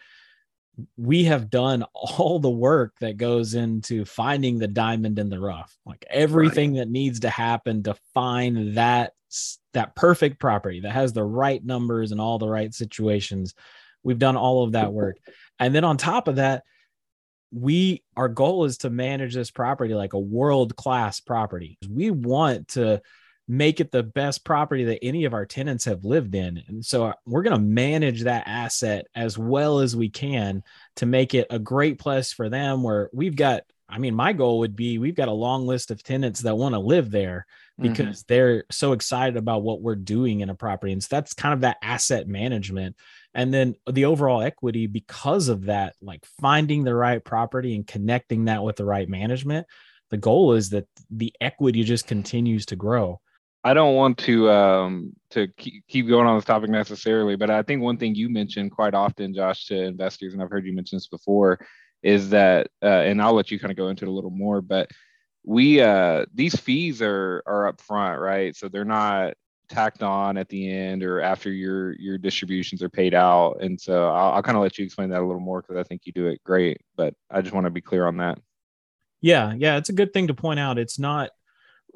we 0.96 1.24
have 1.24 1.50
done 1.50 1.84
all 1.94 2.38
the 2.38 2.50
work 2.50 2.94
that 3.00 3.16
goes 3.16 3.54
into 3.54 4.04
finding 4.04 4.58
the 4.58 4.68
diamond 4.68 5.18
in 5.18 5.28
the 5.28 5.40
rough. 5.40 5.76
Like 5.86 6.04
everything 6.10 6.72
right. 6.72 6.80
that 6.80 6.90
needs 6.90 7.20
to 7.20 7.30
happen 7.30 7.82
to 7.84 7.94
find 8.14 8.76
that 8.76 9.12
that 9.72 9.96
perfect 9.96 10.38
property 10.38 10.80
that 10.80 10.92
has 10.92 11.12
the 11.12 11.24
right 11.24 11.62
numbers 11.64 12.12
and 12.12 12.20
all 12.20 12.38
the 12.38 12.48
right 12.48 12.72
situations. 12.72 13.54
We've 14.02 14.18
done 14.18 14.36
all 14.36 14.62
of 14.64 14.72
that 14.72 14.92
work. 14.92 15.16
And 15.58 15.74
then 15.74 15.84
on 15.84 15.96
top 15.96 16.28
of 16.28 16.36
that 16.36 16.62
we 17.52 18.02
our 18.16 18.28
goal 18.28 18.64
is 18.64 18.78
to 18.78 18.90
manage 18.90 19.34
this 19.34 19.50
property 19.50 19.94
like 19.94 20.12
a 20.12 20.18
world 20.18 20.76
class 20.76 21.20
property. 21.20 21.78
We 21.88 22.10
want 22.10 22.68
to 22.68 23.00
make 23.48 23.80
it 23.80 23.92
the 23.92 24.02
best 24.02 24.44
property 24.44 24.84
that 24.84 25.04
any 25.04 25.24
of 25.24 25.34
our 25.34 25.46
tenants 25.46 25.84
have 25.84 26.04
lived 26.04 26.34
in. 26.34 26.62
And 26.66 26.84
so 26.84 27.06
uh, 27.06 27.12
we're 27.24 27.42
going 27.42 27.56
to 27.56 27.62
manage 27.62 28.22
that 28.22 28.46
asset 28.46 29.06
as 29.14 29.38
well 29.38 29.78
as 29.78 29.94
we 29.94 30.10
can 30.10 30.64
to 30.96 31.06
make 31.06 31.34
it 31.34 31.46
a 31.50 31.58
great 31.58 31.98
place 31.98 32.32
for 32.32 32.48
them 32.48 32.82
where 32.82 33.08
we've 33.12 33.36
got 33.36 33.62
I 33.88 33.98
mean 33.98 34.16
my 34.16 34.32
goal 34.32 34.60
would 34.60 34.74
be 34.74 34.98
we've 34.98 35.14
got 35.14 35.28
a 35.28 35.32
long 35.32 35.64
list 35.64 35.92
of 35.92 36.02
tenants 36.02 36.40
that 36.40 36.56
want 36.56 36.74
to 36.74 36.80
live 36.80 37.08
there 37.08 37.46
mm-hmm. 37.80 37.88
because 37.88 38.24
mm-hmm. 38.24 38.34
they're 38.34 38.64
so 38.68 38.92
excited 38.92 39.36
about 39.36 39.62
what 39.62 39.80
we're 39.80 39.94
doing 39.94 40.40
in 40.40 40.50
a 40.50 40.56
property. 40.56 40.92
And 40.92 41.02
so 41.02 41.08
that's 41.12 41.34
kind 41.34 41.54
of 41.54 41.60
that 41.60 41.76
asset 41.82 42.26
management. 42.26 42.96
And 43.32 43.54
then 43.54 43.76
the 43.88 44.06
overall 44.06 44.42
equity 44.42 44.88
because 44.88 45.48
of 45.48 45.66
that 45.66 45.94
like 46.02 46.24
finding 46.40 46.82
the 46.82 46.96
right 46.96 47.24
property 47.24 47.76
and 47.76 47.86
connecting 47.86 48.46
that 48.46 48.64
with 48.64 48.74
the 48.74 48.84
right 48.84 49.08
management 49.08 49.68
the 50.10 50.16
goal 50.16 50.52
is 50.52 50.70
that 50.70 50.86
the 51.10 51.32
equity 51.40 51.82
just 51.82 52.06
continues 52.06 52.66
to 52.66 52.76
grow 52.76 53.20
I 53.66 53.74
don't 53.74 53.96
want 53.96 54.16
to 54.18 54.48
um, 54.48 55.12
to 55.30 55.48
keep 55.48 56.06
going 56.06 56.24
on 56.24 56.36
this 56.36 56.44
topic 56.44 56.70
necessarily, 56.70 57.34
but 57.34 57.50
I 57.50 57.62
think 57.62 57.82
one 57.82 57.96
thing 57.96 58.14
you 58.14 58.28
mentioned 58.28 58.70
quite 58.70 58.94
often, 58.94 59.34
Josh, 59.34 59.66
to 59.66 59.82
investors, 59.82 60.32
and 60.32 60.40
I've 60.40 60.50
heard 60.50 60.64
you 60.64 60.72
mention 60.72 60.94
this 60.94 61.08
before, 61.08 61.58
is 62.00 62.30
that, 62.30 62.68
uh, 62.80 62.86
and 62.86 63.20
I'll 63.20 63.32
let 63.32 63.50
you 63.50 63.58
kind 63.58 63.72
of 63.72 63.76
go 63.76 63.88
into 63.88 64.04
it 64.04 64.08
a 64.08 64.12
little 64.12 64.30
more, 64.30 64.60
but 64.60 64.92
we 65.42 65.80
uh, 65.80 66.26
these 66.32 66.54
fees 66.54 67.02
are 67.02 67.42
are 67.44 67.66
up 67.66 67.80
front, 67.80 68.20
right? 68.20 68.54
So 68.54 68.68
they're 68.68 68.84
not 68.84 69.34
tacked 69.68 70.04
on 70.04 70.36
at 70.36 70.48
the 70.48 70.70
end 70.70 71.02
or 71.02 71.20
after 71.20 71.50
your 71.50 71.98
your 71.98 72.18
distributions 72.18 72.84
are 72.84 72.88
paid 72.88 73.14
out, 73.14 73.56
and 73.60 73.80
so 73.80 74.10
I'll, 74.10 74.34
I'll 74.34 74.42
kind 74.44 74.56
of 74.56 74.62
let 74.62 74.78
you 74.78 74.84
explain 74.84 75.10
that 75.10 75.22
a 75.22 75.26
little 75.26 75.40
more 75.40 75.60
because 75.60 75.76
I 75.76 75.82
think 75.82 76.02
you 76.04 76.12
do 76.12 76.28
it 76.28 76.40
great, 76.44 76.82
but 76.94 77.14
I 77.32 77.42
just 77.42 77.52
want 77.52 77.64
to 77.64 77.70
be 77.70 77.80
clear 77.80 78.06
on 78.06 78.18
that. 78.18 78.38
Yeah, 79.20 79.54
yeah, 79.56 79.76
it's 79.76 79.88
a 79.88 79.92
good 79.92 80.12
thing 80.12 80.28
to 80.28 80.34
point 80.34 80.60
out. 80.60 80.78
It's 80.78 81.00
not 81.00 81.30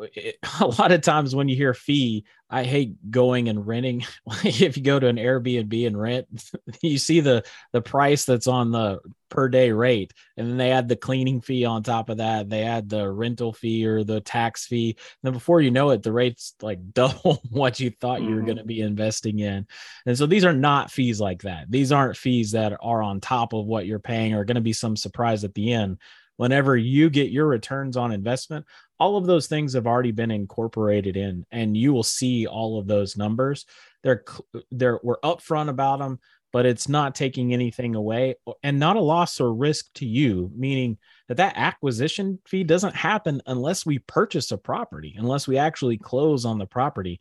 it, 0.02 0.38
a 0.60 0.66
lot 0.66 0.92
of 0.92 1.00
times 1.02 1.34
when 1.34 1.48
you 1.48 1.56
hear 1.56 1.74
fee, 1.74 2.24
I 2.48 2.64
hate 2.64 3.10
going 3.10 3.48
and 3.48 3.66
renting. 3.66 4.04
if 4.44 4.76
you 4.76 4.82
go 4.82 4.98
to 4.98 5.06
an 5.06 5.16
Airbnb 5.16 5.86
and 5.86 6.00
rent, 6.00 6.26
you 6.82 6.98
see 6.98 7.20
the 7.20 7.44
the 7.72 7.82
price 7.82 8.24
that's 8.24 8.46
on 8.46 8.72
the 8.72 9.00
per 9.28 9.48
day 9.48 9.70
rate, 9.70 10.12
and 10.36 10.48
then 10.48 10.56
they 10.56 10.72
add 10.72 10.88
the 10.88 10.96
cleaning 10.96 11.40
fee 11.40 11.64
on 11.64 11.82
top 11.82 12.08
of 12.08 12.18
that. 12.18 12.48
They 12.48 12.62
add 12.62 12.88
the 12.88 13.08
rental 13.10 13.52
fee 13.52 13.86
or 13.86 14.02
the 14.02 14.20
tax 14.20 14.66
fee. 14.66 14.90
And 14.98 15.18
then 15.22 15.32
before 15.32 15.60
you 15.60 15.70
know 15.70 15.90
it, 15.90 16.02
the 16.02 16.12
rate's 16.12 16.54
like 16.60 16.92
double 16.92 17.40
what 17.50 17.78
you 17.78 17.90
thought 17.90 18.22
you 18.22 18.34
were 18.34 18.42
going 18.42 18.56
to 18.56 18.62
mm-hmm. 18.62 18.68
be 18.68 18.80
investing 18.80 19.38
in. 19.38 19.66
And 20.06 20.18
so 20.18 20.26
these 20.26 20.44
are 20.44 20.52
not 20.52 20.90
fees 20.90 21.20
like 21.20 21.42
that. 21.42 21.70
These 21.70 21.92
aren't 21.92 22.16
fees 22.16 22.52
that 22.52 22.76
are 22.80 23.02
on 23.02 23.20
top 23.20 23.52
of 23.52 23.66
what 23.66 23.86
you're 23.86 24.00
paying 24.00 24.34
or 24.34 24.44
going 24.44 24.56
to 24.56 24.60
be 24.60 24.72
some 24.72 24.96
surprise 24.96 25.44
at 25.44 25.54
the 25.54 25.72
end 25.72 25.98
whenever 26.40 26.74
you 26.74 27.10
get 27.10 27.30
your 27.30 27.46
returns 27.46 27.98
on 27.98 28.12
investment, 28.12 28.64
all 29.00 29.16
of 29.16 29.26
those 29.26 29.46
things 29.46 29.72
have 29.72 29.86
already 29.86 30.12
been 30.12 30.30
incorporated 30.30 31.16
in, 31.16 31.44
and 31.50 31.76
you 31.76 31.92
will 31.92 32.04
see 32.04 32.46
all 32.46 32.78
of 32.78 32.86
those 32.86 33.16
numbers. 33.16 33.66
They're 34.02 34.24
they're 34.70 35.00
we're 35.02 35.18
upfront 35.20 35.68
about 35.68 35.98
them, 35.98 36.20
but 36.52 36.66
it's 36.66 36.88
not 36.88 37.14
taking 37.14 37.52
anything 37.52 37.94
away 37.96 38.36
and 38.62 38.78
not 38.78 38.96
a 38.96 39.00
loss 39.00 39.40
or 39.40 39.52
risk 39.52 39.86
to 39.94 40.06
you, 40.06 40.50
meaning 40.54 40.98
that 41.28 41.38
that 41.38 41.54
acquisition 41.56 42.38
fee 42.46 42.62
doesn't 42.62 42.94
happen 42.94 43.42
unless 43.46 43.84
we 43.84 43.98
purchase 43.98 44.52
a 44.52 44.58
property, 44.58 45.16
unless 45.18 45.48
we 45.48 45.58
actually 45.58 45.96
close 45.96 46.44
on 46.44 46.58
the 46.58 46.66
property 46.66 47.20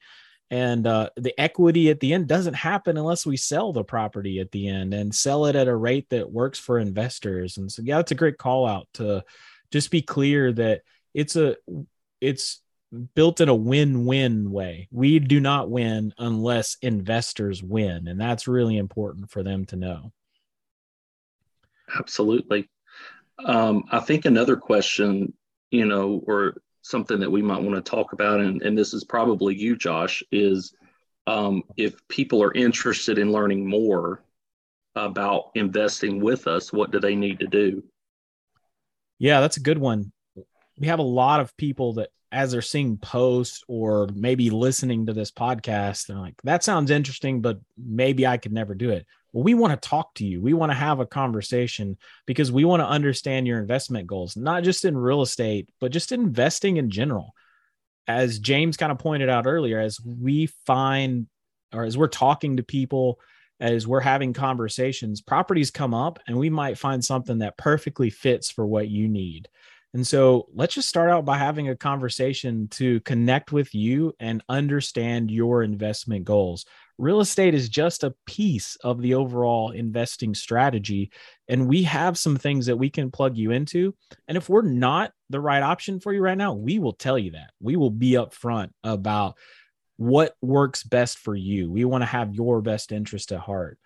and 0.52 0.88
uh, 0.88 1.10
the 1.16 1.40
equity 1.40 1.90
at 1.90 2.00
the 2.00 2.14
end 2.14 2.28
doesn't 2.28 2.56
happen 2.56 2.98
unless 2.98 3.26
we 3.26 3.38
sell 3.38 3.72
the 3.72 3.84
property 3.84 4.40
at 4.40 4.52
the 4.52 4.68
end 4.68 4.94
and 4.94 5.14
sell 5.14 5.46
it 5.46 5.56
at 5.56 5.68
a 5.68 5.76
rate 5.76 6.10
that 6.10 6.32
works 6.32 6.58
for 6.58 6.80
investors 6.80 7.58
and 7.58 7.72
so 7.72 7.82
yeah 7.86 8.00
it's 8.00 8.12
a 8.12 8.16
great 8.16 8.38
call 8.38 8.66
out 8.66 8.88
to 8.94 9.24
just 9.72 9.92
be 9.92 10.02
clear 10.02 10.52
that 10.52 10.82
it's 11.14 11.36
a 11.36 11.56
it's 12.22 12.62
built 13.14 13.40
in 13.40 13.50
a 13.50 13.56
win-win 13.56 14.52
way 14.52 14.88
we 14.92 15.20
do 15.20 15.40
not 15.40 15.70
win 15.70 16.12
unless 16.18 16.78
investors 16.82 17.62
win 17.62 18.08
and 18.08 18.20
that's 18.20 18.48
really 18.48 18.78
important 18.78 19.30
for 19.30 19.44
them 19.44 19.66
to 19.66 19.76
know 19.76 20.12
absolutely 21.98 22.68
um, 23.46 23.84
i 23.92 24.00
think 24.00 24.26
another 24.26 24.56
question 24.56 25.32
you 25.70 25.86
know 25.86 26.22
or 26.26 26.56
something 26.82 27.20
that 27.20 27.32
we 27.32 27.42
might 27.42 27.62
want 27.62 27.76
to 27.76 27.90
talk 27.90 28.14
about, 28.14 28.40
and, 28.40 28.62
and 28.62 28.78
this 28.78 28.94
is 28.94 29.04
probably 29.04 29.56
you, 29.56 29.76
Josh, 29.76 30.24
is 30.32 30.74
um, 31.28 31.64
if 31.78 31.96
people 32.08 32.42
are 32.44 32.54
interested 32.54 33.20
in 33.20 33.32
learning 33.32 33.68
more 33.68 34.24
about 34.96 35.52
investing 35.56 36.20
with 36.20 36.48
us, 36.48 36.74
what 36.74 36.92
do 36.92 37.00
they 37.00 37.16
need 37.16 37.40
to 37.40 37.48
do? 37.48 37.84
Yeah, 39.20 39.40
that's 39.42 39.58
a 39.58 39.62
good 39.62 39.78
one. 39.78 40.12
We 40.80 40.88
have 40.88 41.00
a 41.00 41.04
lot 41.04 41.40
of 41.42 41.56
people 41.58 41.94
that, 41.94 42.10
as 42.32 42.52
they're 42.52 42.62
seeing 42.62 42.98
posts 42.98 43.64
or 43.68 44.08
maybe 44.14 44.50
listening 44.50 45.08
to 45.08 45.14
this 45.14 45.32
podcast, 45.32 46.08
they're 46.08 46.18
like, 46.18 46.36
that 46.44 46.64
sounds 46.64 46.92
interesting, 46.92 47.42
but 47.42 47.60
maybe 47.78 48.26
I 48.26 48.38
could 48.38 48.54
never 48.54 48.76
do 48.76 48.92
it. 48.92 49.06
Well, 49.34 49.44
we 49.44 49.54
want 49.54 49.80
to 49.80 49.90
talk 49.90 50.16
to 50.16 50.26
you. 50.26 50.42
We 50.42 50.54
want 50.54 50.72
to 50.72 50.78
have 50.78 51.00
a 51.00 51.06
conversation 51.06 51.98
because 52.26 52.52
we 52.52 52.66
want 52.66 52.82
to 52.82 52.88
understand 52.88 53.48
your 53.48 53.60
investment 53.60 54.08
goals, 54.08 54.36
not 54.36 54.64
just 54.64 54.86
in 54.86 54.98
real 54.98 55.22
estate, 55.22 55.70
but 55.80 55.92
just 55.92 56.12
investing 56.12 56.78
in 56.78 56.90
general. 56.90 57.34
As 58.08 58.40
James 58.40 58.78
kind 58.78 58.92
of 58.92 58.98
pointed 58.98 59.30
out 59.30 59.46
earlier, 59.46 59.80
as 59.80 60.00
we 60.02 60.48
find 60.66 61.28
or 61.74 61.84
as 61.84 61.98
we're 61.98 62.08
talking 62.08 62.58
to 62.58 62.64
people, 62.64 63.20
as 63.60 63.86
we're 63.86 64.00
having 64.00 64.34
conversations, 64.34 65.22
properties 65.22 65.70
come 65.70 65.94
up 65.94 66.20
and 66.28 66.38
we 66.38 66.50
might 66.50 66.78
find 66.78 67.04
something 67.04 67.40
that 67.40 67.58
perfectly 67.58 68.10
fits 68.10 68.50
for 68.50 68.66
what 68.66 68.88
you 68.88 69.08
need. 69.08 69.48
And 69.94 70.06
so 70.06 70.48
let's 70.54 70.76
just 70.76 70.90
start 70.90 71.10
out 71.10 71.26
by 71.26 71.38
having 71.38 71.70
a 71.70 71.76
conversation 71.76 72.68
to 72.70 73.00
connect 73.02 73.52
with 73.52 73.74
you 73.74 74.14
and 74.20 74.44
understand 74.48 75.32
your 75.32 75.64
investment 75.64 76.26
goals 76.26 76.66
real 77.00 77.22
estate 77.22 77.56
is 77.56 77.70
just 77.70 78.04
a 78.04 78.14
piece 78.26 78.76
of 78.84 79.02
the 79.02 79.16
overall 79.16 79.72
investing 79.72 80.36
strategy. 80.36 81.12
And 81.48 81.68
we 81.68 81.84
have 81.84 82.18
some 82.18 82.36
things 82.36 82.68
that 82.68 82.76
we 82.76 82.90
can 82.90 83.10
plug 83.10 83.38
you 83.38 83.52
into. 83.52 83.96
And 84.28 84.38
if 84.38 84.50
we're 84.50 84.62
not 84.62 85.14
the 85.30 85.40
right 85.40 85.64
option 85.64 86.00
for 86.00 86.14
you 86.14 86.22
right 86.22 86.38
now, 86.38 86.54
we 86.54 86.78
will 86.78 86.94
tell 86.94 87.18
you 87.18 87.32
that. 87.32 87.52
We 87.62 87.78
will 87.78 87.90
be 87.90 88.12
upfront 88.12 88.72
about 88.84 89.38
what 89.96 90.36
works 90.42 90.84
best 90.84 91.18
for 91.18 91.36
you. 91.36 91.72
We 91.72 91.86
want 91.86 92.02
to 92.02 92.06
have 92.06 92.36
your 92.36 92.62
best 92.62 92.92
interest 92.92 93.32
at 93.32 93.40
heart. 93.40 93.80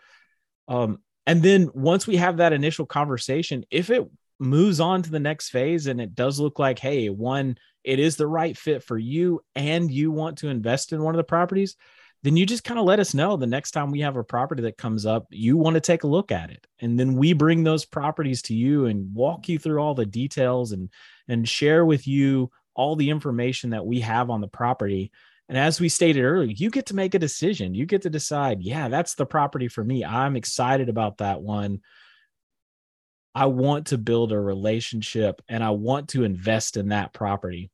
Um, 0.68 1.00
and 1.26 1.42
then 1.42 1.70
once 1.74 2.08
we 2.08 2.18
have 2.18 2.38
that 2.38 2.52
initial 2.52 2.86
conversation, 2.86 3.64
if 3.70 3.90
it 3.90 4.10
moves 4.44 4.80
on 4.80 5.02
to 5.02 5.10
the 5.10 5.20
next 5.20 5.50
phase 5.50 5.88
and 5.88 6.00
it 6.00 6.16
does 6.16 6.40
look 6.40 6.60
like, 6.60 6.80
hey, 6.80 7.10
one, 7.10 7.58
it 7.84 8.00
is 8.00 8.16
the 8.16 8.28
right 8.28 8.58
fit 8.58 8.84
for 8.84 8.98
you 8.98 9.42
and 9.56 9.92
you 9.92 10.12
want 10.12 10.40
to 10.40 10.50
invest 10.50 10.94
in 10.94 11.02
one 11.02 11.16
of 11.16 11.18
the 11.18 11.24
properties, 11.24 11.76
then 12.22 12.38
you 12.38 12.46
just 12.46 12.64
kind 12.64 12.80
of 12.80 12.86
let 12.86 13.00
us 13.00 13.14
know 13.14 13.36
the 13.36 13.46
next 13.46 13.72
time 13.72 13.92
we 13.92 14.00
have 14.02 14.16
a 14.16 14.24
property 14.24 14.64
that 14.64 14.78
comes 14.78 15.06
up, 15.06 15.26
you 15.30 15.58
want 15.58 15.74
to 15.74 15.82
take 15.82 16.04
a 16.04 16.08
look 16.08 16.32
at 16.32 16.52
it. 16.52 16.66
And 16.80 16.98
then 16.98 17.16
we 17.16 17.34
bring 17.34 17.64
those 17.64 17.84
properties 17.84 18.42
to 18.44 18.54
you 18.54 18.86
and 18.86 19.14
walk 19.14 19.50
you 19.50 19.60
through 19.60 19.80
all 19.80 19.96
the 19.96 20.06
details 20.06 20.72
and 20.72 20.90
and 21.28 21.48
share 21.48 21.86
with 21.86 22.08
you 22.08 22.52
all 22.76 22.96
the 22.96 23.10
information 23.10 23.72
that 23.72 23.86
we 23.86 24.02
have 24.02 24.30
on 24.30 24.42
the 24.42 24.48
property 24.48 25.12
and 25.50 25.58
as 25.58 25.80
we 25.80 25.90
stated 25.90 26.24
earlier, 26.24 26.50
you 26.50 26.70
get 26.70 26.88
to 26.88 26.96
make 26.96 27.16
a 27.16 27.20
decision. 27.20 27.76
You 27.76 27.86
get 27.86 28.04
to 28.04 28.10
decide, 28.10 28.62
yeah, 28.62 28.88
that's 28.88 29.16
the 29.16 29.26
property 29.26 29.68
for 29.68 29.84
me. 29.84 30.06
I'm 30.06 30.36
excited 30.36 30.90
about 30.90 31.18
that 31.18 31.42
one. 31.42 31.82
I 33.36 33.48
want 33.48 33.88
to 33.88 33.98
build 33.98 34.32
a 34.32 34.40
relationship 34.40 35.42
and 35.50 35.64
I 35.64 35.72
want 35.72 36.10
to 36.10 36.24
invest 36.24 36.78
in 36.78 36.90
that 36.90 37.14
property. 37.14 37.72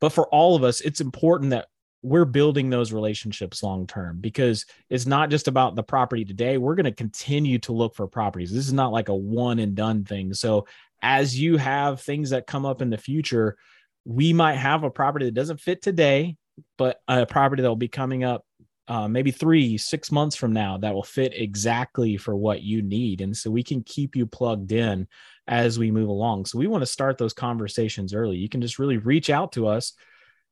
But 0.00 0.10
for 0.10 0.28
all 0.28 0.56
of 0.56 0.64
us, 0.64 0.80
it's 0.80 1.00
important 1.00 1.50
that 1.50 1.66
we're 2.02 2.24
building 2.24 2.70
those 2.70 2.92
relationships 2.92 3.62
long 3.62 3.86
term 3.86 4.20
because 4.20 4.64
it's 4.88 5.06
not 5.06 5.30
just 5.30 5.48
about 5.48 5.74
the 5.74 5.82
property 5.82 6.24
today. 6.24 6.56
We're 6.56 6.76
going 6.76 6.84
to 6.84 6.92
continue 6.92 7.58
to 7.60 7.72
look 7.72 7.96
for 7.96 8.06
properties. 8.06 8.52
This 8.52 8.66
is 8.66 8.72
not 8.72 8.92
like 8.92 9.08
a 9.08 9.14
one 9.14 9.58
and 9.58 9.74
done 9.74 10.04
thing. 10.04 10.32
So, 10.32 10.66
as 11.02 11.38
you 11.38 11.56
have 11.56 12.00
things 12.00 12.30
that 12.30 12.46
come 12.46 12.66
up 12.66 12.82
in 12.82 12.90
the 12.90 12.98
future, 12.98 13.56
we 14.04 14.32
might 14.32 14.54
have 14.54 14.84
a 14.84 14.90
property 14.90 15.26
that 15.26 15.34
doesn't 15.34 15.60
fit 15.60 15.82
today 15.82 16.36
but 16.76 17.00
a 17.08 17.26
property 17.26 17.62
that 17.62 17.68
will 17.68 17.76
be 17.76 17.88
coming 17.88 18.24
up 18.24 18.44
uh, 18.88 19.06
maybe 19.06 19.30
three, 19.30 19.76
six 19.76 20.10
months 20.10 20.34
from 20.34 20.52
now 20.52 20.78
that 20.78 20.94
will 20.94 21.02
fit 21.02 21.34
exactly 21.34 22.16
for 22.16 22.34
what 22.34 22.62
you 22.62 22.80
need. 22.80 23.20
And 23.20 23.36
so 23.36 23.50
we 23.50 23.62
can 23.62 23.82
keep 23.82 24.16
you 24.16 24.26
plugged 24.26 24.72
in 24.72 25.06
as 25.46 25.78
we 25.78 25.90
move 25.90 26.08
along. 26.08 26.46
So 26.46 26.58
we 26.58 26.66
want 26.66 26.82
to 26.82 26.86
start 26.86 27.18
those 27.18 27.34
conversations 27.34 28.14
early. 28.14 28.38
You 28.38 28.48
can 28.48 28.62
just 28.62 28.78
really 28.78 28.96
reach 28.96 29.28
out 29.28 29.52
to 29.52 29.66
us, 29.66 29.92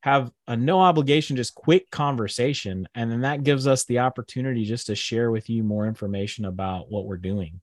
have 0.01 0.31
a 0.47 0.55
no 0.55 0.79
obligation, 0.79 1.35
just 1.35 1.55
quick 1.55 1.89
conversation. 1.89 2.87
And 2.93 3.11
then 3.11 3.21
that 3.21 3.43
gives 3.43 3.65
us 3.65 3.85
the 3.85 3.99
opportunity 3.99 4.65
just 4.65 4.85
to 4.87 4.95
share 4.95 5.31
with 5.31 5.49
you 5.49 5.63
more 5.63 5.87
information 5.87 6.45
about 6.45 6.91
what 6.91 7.05
we're 7.05 7.17
doing. 7.17 7.59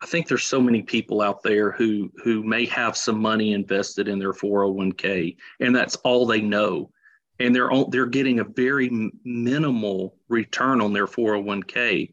I 0.00 0.06
think 0.06 0.28
there's 0.28 0.44
so 0.44 0.60
many 0.60 0.82
people 0.82 1.20
out 1.20 1.42
there 1.42 1.72
who 1.72 2.10
who 2.22 2.44
may 2.44 2.66
have 2.66 2.96
some 2.96 3.20
money 3.20 3.52
invested 3.52 4.06
in 4.06 4.20
their 4.20 4.32
401k 4.32 5.36
and 5.58 5.74
that's 5.74 5.96
all 5.96 6.24
they 6.24 6.40
know 6.40 6.90
and 7.38 7.54
they're 7.54 7.70
they're 7.90 8.06
getting 8.06 8.40
a 8.40 8.44
very 8.44 8.90
minimal 9.24 10.16
return 10.28 10.80
on 10.80 10.92
their 10.92 11.06
401k 11.06 12.12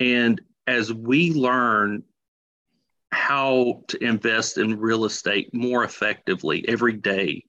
and 0.00 0.40
as 0.66 0.92
we 0.92 1.32
learn 1.32 2.02
how 3.10 3.82
to 3.88 4.02
invest 4.02 4.58
in 4.58 4.78
real 4.78 5.04
estate 5.04 5.52
more 5.52 5.84
effectively 5.84 6.66
every 6.68 6.94
day 6.94 7.44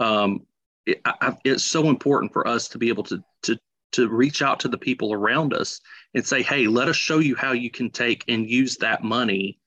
um, 0.00 0.40
it, 0.86 1.00
I, 1.04 1.36
it's 1.44 1.64
so 1.64 1.88
important 1.88 2.32
for 2.32 2.48
us 2.48 2.68
to 2.68 2.78
be 2.78 2.88
able 2.88 3.04
to 3.04 3.22
to 3.42 3.58
to 3.92 4.08
reach 4.08 4.40
out 4.40 4.60
to 4.60 4.68
the 4.68 4.78
people 4.78 5.12
around 5.12 5.52
us 5.52 5.80
and 6.14 6.26
say 6.26 6.42
hey 6.42 6.66
let 6.66 6.88
us 6.88 6.96
show 6.96 7.18
you 7.18 7.36
how 7.36 7.52
you 7.52 7.70
can 7.70 7.90
take 7.90 8.24
and 8.28 8.48
use 8.48 8.76
that 8.78 9.04
money 9.04 9.58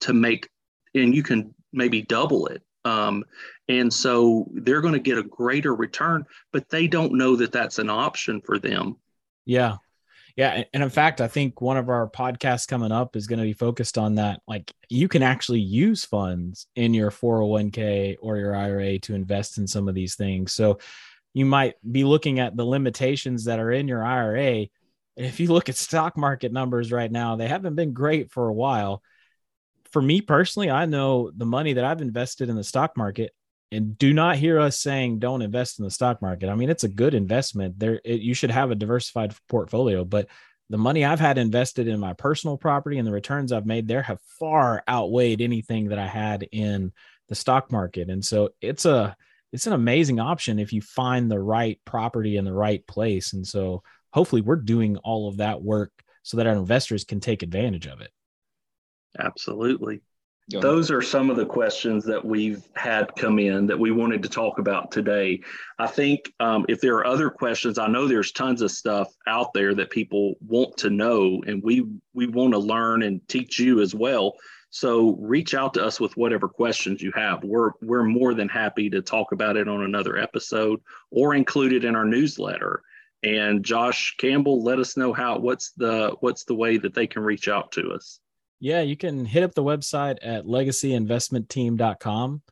to 0.00 0.12
make 0.12 0.48
and 0.94 1.14
you 1.14 1.22
can 1.22 1.54
maybe 1.72 2.02
double 2.02 2.46
it 2.46 2.62
and 3.68 3.92
so 3.92 4.48
they're 4.52 4.80
going 4.80 4.94
to 4.94 5.00
get 5.00 5.18
a 5.18 5.22
greater 5.22 5.74
return, 5.74 6.24
but 6.52 6.68
they 6.68 6.86
don't 6.86 7.14
know 7.14 7.36
that 7.36 7.52
that's 7.52 7.78
an 7.78 7.90
option 7.90 8.40
for 8.40 8.58
them. 8.58 8.96
Yeah. 9.44 9.76
Yeah. 10.36 10.64
And 10.72 10.82
in 10.82 10.88
fact, 10.88 11.20
I 11.20 11.28
think 11.28 11.60
one 11.60 11.76
of 11.76 11.90
our 11.90 12.08
podcasts 12.08 12.66
coming 12.66 12.92
up 12.92 13.16
is 13.16 13.26
going 13.26 13.38
to 13.38 13.44
be 13.44 13.52
focused 13.52 13.98
on 13.98 14.14
that. 14.14 14.40
Like 14.48 14.72
you 14.88 15.06
can 15.08 15.22
actually 15.22 15.60
use 15.60 16.04
funds 16.04 16.66
in 16.74 16.94
your 16.94 17.10
401k 17.10 18.16
or 18.20 18.38
your 18.38 18.56
IRA 18.56 18.98
to 19.00 19.14
invest 19.14 19.58
in 19.58 19.66
some 19.66 19.88
of 19.88 19.94
these 19.94 20.14
things. 20.14 20.54
So 20.54 20.78
you 21.34 21.44
might 21.44 21.74
be 21.90 22.04
looking 22.04 22.40
at 22.40 22.56
the 22.56 22.64
limitations 22.64 23.44
that 23.44 23.58
are 23.58 23.72
in 23.72 23.88
your 23.88 24.04
IRA. 24.04 24.66
If 25.16 25.38
you 25.38 25.48
look 25.48 25.68
at 25.68 25.76
stock 25.76 26.16
market 26.16 26.52
numbers 26.52 26.92
right 26.92 27.12
now, 27.12 27.36
they 27.36 27.48
haven't 27.48 27.74
been 27.74 27.92
great 27.92 28.30
for 28.30 28.48
a 28.48 28.54
while 28.54 29.02
for 29.92 30.02
me 30.02 30.20
personally, 30.20 30.70
I 30.70 30.86
know 30.86 31.30
the 31.36 31.46
money 31.46 31.74
that 31.74 31.84
I've 31.84 32.00
invested 32.00 32.48
in 32.48 32.56
the 32.56 32.64
stock 32.64 32.96
market 32.96 33.32
and 33.70 33.96
do 33.96 34.12
not 34.12 34.36
hear 34.36 34.58
us 34.58 34.78
saying 34.78 35.18
don't 35.18 35.42
invest 35.42 35.78
in 35.78 35.84
the 35.84 35.90
stock 35.90 36.20
market. 36.20 36.48
I 36.48 36.54
mean, 36.54 36.70
it's 36.70 36.84
a 36.84 36.88
good 36.88 37.14
investment. 37.14 37.78
There 37.78 38.00
it, 38.04 38.20
you 38.20 38.34
should 38.34 38.50
have 38.50 38.70
a 38.70 38.74
diversified 38.74 39.34
portfolio, 39.48 40.04
but 40.04 40.28
the 40.70 40.78
money 40.78 41.04
I've 41.04 41.20
had 41.20 41.38
invested 41.38 41.88
in 41.88 42.00
my 42.00 42.14
personal 42.14 42.56
property 42.56 42.98
and 42.98 43.06
the 43.06 43.12
returns 43.12 43.52
I've 43.52 43.66
made 43.66 43.88
there 43.88 44.02
have 44.02 44.20
far 44.38 44.82
outweighed 44.88 45.40
anything 45.40 45.88
that 45.88 45.98
I 45.98 46.06
had 46.06 46.48
in 46.50 46.92
the 47.28 47.34
stock 47.34 47.70
market. 47.70 48.08
And 48.08 48.24
so 48.24 48.50
it's 48.60 48.84
a 48.84 49.16
it's 49.52 49.66
an 49.66 49.74
amazing 49.74 50.18
option 50.18 50.58
if 50.58 50.72
you 50.72 50.80
find 50.80 51.30
the 51.30 51.40
right 51.40 51.78
property 51.84 52.38
in 52.38 52.44
the 52.46 52.54
right 52.54 52.86
place. 52.86 53.34
And 53.34 53.46
so 53.46 53.82
hopefully 54.12 54.40
we're 54.40 54.56
doing 54.56 54.96
all 54.98 55.28
of 55.28 55.38
that 55.38 55.62
work 55.62 55.92
so 56.22 56.38
that 56.38 56.46
our 56.46 56.54
investors 56.54 57.04
can 57.04 57.20
take 57.20 57.42
advantage 57.42 57.86
of 57.86 58.00
it. 58.00 58.10
Absolutely. 59.18 60.00
Those 60.48 60.90
are 60.90 61.00
some 61.00 61.30
of 61.30 61.36
the 61.36 61.46
questions 61.46 62.04
that 62.04 62.22
we've 62.22 62.66
had 62.74 63.14
come 63.16 63.38
in 63.38 63.66
that 63.66 63.78
we 63.78 63.90
wanted 63.90 64.22
to 64.24 64.28
talk 64.28 64.58
about 64.58 64.90
today. 64.90 65.40
I 65.78 65.86
think 65.86 66.32
um, 66.40 66.66
if 66.68 66.80
there 66.80 66.96
are 66.96 67.06
other 67.06 67.30
questions, 67.30 67.78
I 67.78 67.86
know 67.86 68.06
there's 68.06 68.32
tons 68.32 68.60
of 68.60 68.70
stuff 68.70 69.14
out 69.26 69.54
there 69.54 69.74
that 69.74 69.90
people 69.90 70.34
want 70.46 70.76
to 70.78 70.90
know, 70.90 71.42
and 71.46 71.62
we 71.62 71.86
we 72.12 72.26
want 72.26 72.52
to 72.52 72.58
learn 72.58 73.02
and 73.02 73.26
teach 73.28 73.58
you 73.58 73.80
as 73.80 73.94
well. 73.94 74.34
So 74.70 75.16
reach 75.20 75.54
out 75.54 75.74
to 75.74 75.84
us 75.84 76.00
with 76.00 76.16
whatever 76.16 76.48
questions 76.48 77.02
you 77.02 77.12
have. 77.14 77.44
We're 77.44 77.72
we're 77.80 78.04
more 78.04 78.34
than 78.34 78.48
happy 78.48 78.90
to 78.90 79.00
talk 79.00 79.32
about 79.32 79.56
it 79.56 79.68
on 79.68 79.82
another 79.82 80.18
episode 80.18 80.80
or 81.10 81.34
include 81.34 81.72
it 81.72 81.84
in 81.84 81.94
our 81.94 82.06
newsletter. 82.06 82.82
And 83.22 83.64
Josh 83.64 84.16
Campbell, 84.18 84.64
let 84.64 84.80
us 84.80 84.96
know 84.96 85.12
how 85.12 85.38
what's 85.38 85.70
the 85.72 86.16
what's 86.20 86.44
the 86.44 86.54
way 86.54 86.78
that 86.78 86.94
they 86.94 87.06
can 87.06 87.22
reach 87.22 87.48
out 87.48 87.72
to 87.72 87.92
us. 87.92 88.18
Yeah, 88.62 88.82
you 88.82 88.96
can 88.96 89.24
hit 89.24 89.42
up 89.42 89.54
the 89.56 89.64
website 89.64 90.18
at 90.22 90.44
legacyinvestmentteam.com 90.44 92.42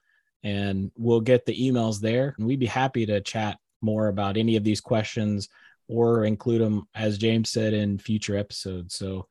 and 0.43 0.91
we'll 0.97 1.21
get 1.21 1.47
the 1.47 1.57
emails 1.57 2.01
there. 2.01 2.35
And 2.37 2.49
we'd 2.49 2.59
be 2.59 2.67
happy 2.67 3.07
to 3.07 3.21
chat 3.21 3.59
more 3.81 4.09
about 4.09 4.37
any 4.37 4.57
of 4.57 4.65
these 4.65 4.81
questions 4.81 5.49
or 5.87 6.25
include 6.25 6.63
them, 6.63 6.89
as 6.97 7.17
James 7.17 7.51
said, 7.51 7.75
in 7.75 7.97
future 7.97 8.37
episodes. 8.37 8.97
So 8.97 9.29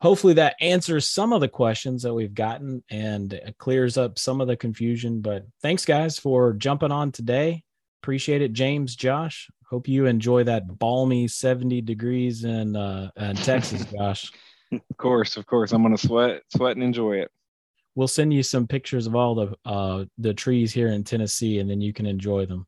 hopefully 0.00 0.34
that 0.34 0.56
answers 0.60 1.08
some 1.08 1.32
of 1.32 1.40
the 1.40 1.46
questions 1.46 2.02
that 2.02 2.14
we've 2.14 2.34
gotten 2.34 2.82
and 2.90 3.40
clears 3.56 3.96
up 3.96 4.18
some 4.18 4.40
of 4.40 4.48
the 4.48 4.56
confusion. 4.56 5.20
But 5.20 5.46
thanks, 5.62 5.84
guys, 5.84 6.18
for 6.18 6.52
jumping 6.52 6.90
on 6.90 7.12
today. 7.12 7.62
Appreciate 8.02 8.42
it, 8.42 8.52
James, 8.52 8.96
Josh. 8.96 9.48
Hope 9.70 9.86
you 9.86 10.06
enjoy 10.06 10.42
that 10.42 10.80
balmy 10.80 11.28
70 11.28 11.80
degrees 11.82 12.42
in, 12.42 12.74
uh, 12.74 13.12
in 13.16 13.36
Texas, 13.36 13.84
Josh. 13.96 14.32
Of 14.72 14.96
course, 14.96 15.36
of 15.36 15.46
course. 15.46 15.72
I'm 15.72 15.82
gonna 15.82 15.98
sweat, 15.98 16.42
sweat 16.54 16.76
and 16.76 16.82
enjoy 16.82 17.18
it. 17.18 17.30
We'll 17.94 18.08
send 18.08 18.34
you 18.34 18.42
some 18.42 18.66
pictures 18.66 19.06
of 19.06 19.14
all 19.14 19.34
the 19.34 19.54
uh 19.64 20.04
the 20.18 20.34
trees 20.34 20.72
here 20.72 20.88
in 20.88 21.04
Tennessee, 21.04 21.60
and 21.60 21.70
then 21.70 21.80
you 21.80 21.92
can 21.92 22.06
enjoy 22.06 22.46
them. 22.46 22.66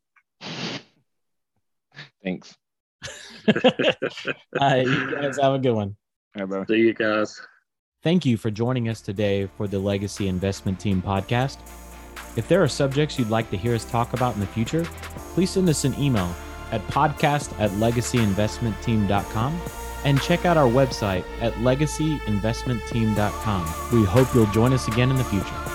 Thanks. 2.23 2.55
all 3.47 3.61
right, 4.59 4.85
you 4.85 5.11
guys 5.11 5.37
have 5.39 5.53
a 5.53 5.59
good 5.59 5.73
one. 5.73 5.95
All 6.37 6.45
right, 6.45 6.67
See 6.67 6.75
you 6.75 6.93
guys. 6.93 7.39
Thank 8.01 8.25
you 8.25 8.37
for 8.37 8.49
joining 8.49 8.87
us 8.87 9.01
today 9.01 9.49
for 9.57 9.67
the 9.67 9.79
Legacy 9.79 10.29
Investment 10.29 10.79
Team 10.79 11.01
podcast. 11.01 11.57
If 12.37 12.47
there 12.47 12.63
are 12.63 12.67
subjects 12.67 13.19
you'd 13.19 13.29
like 13.29 13.49
to 13.49 13.57
hear 13.57 13.75
us 13.75 13.83
talk 13.83 14.13
about 14.13 14.35
in 14.35 14.39
the 14.39 14.47
future, 14.47 14.85
please 15.33 15.49
send 15.49 15.67
us 15.67 15.83
an 15.83 15.93
email 15.99 16.33
at 16.71 16.81
podcast 16.87 17.59
at 17.59 17.71
legacyinvestmentteam.com 17.71 19.59
and 20.03 20.21
check 20.21 20.45
out 20.45 20.57
our 20.57 20.69
website 20.69 21.23
at 21.41 21.53
legacyinvestmentteam.com. 21.55 23.65
We 23.91 24.03
hope 24.05 24.33
you'll 24.33 24.45
join 24.47 24.73
us 24.73 24.87
again 24.87 25.09
in 25.09 25.17
the 25.17 25.23
future. 25.23 25.68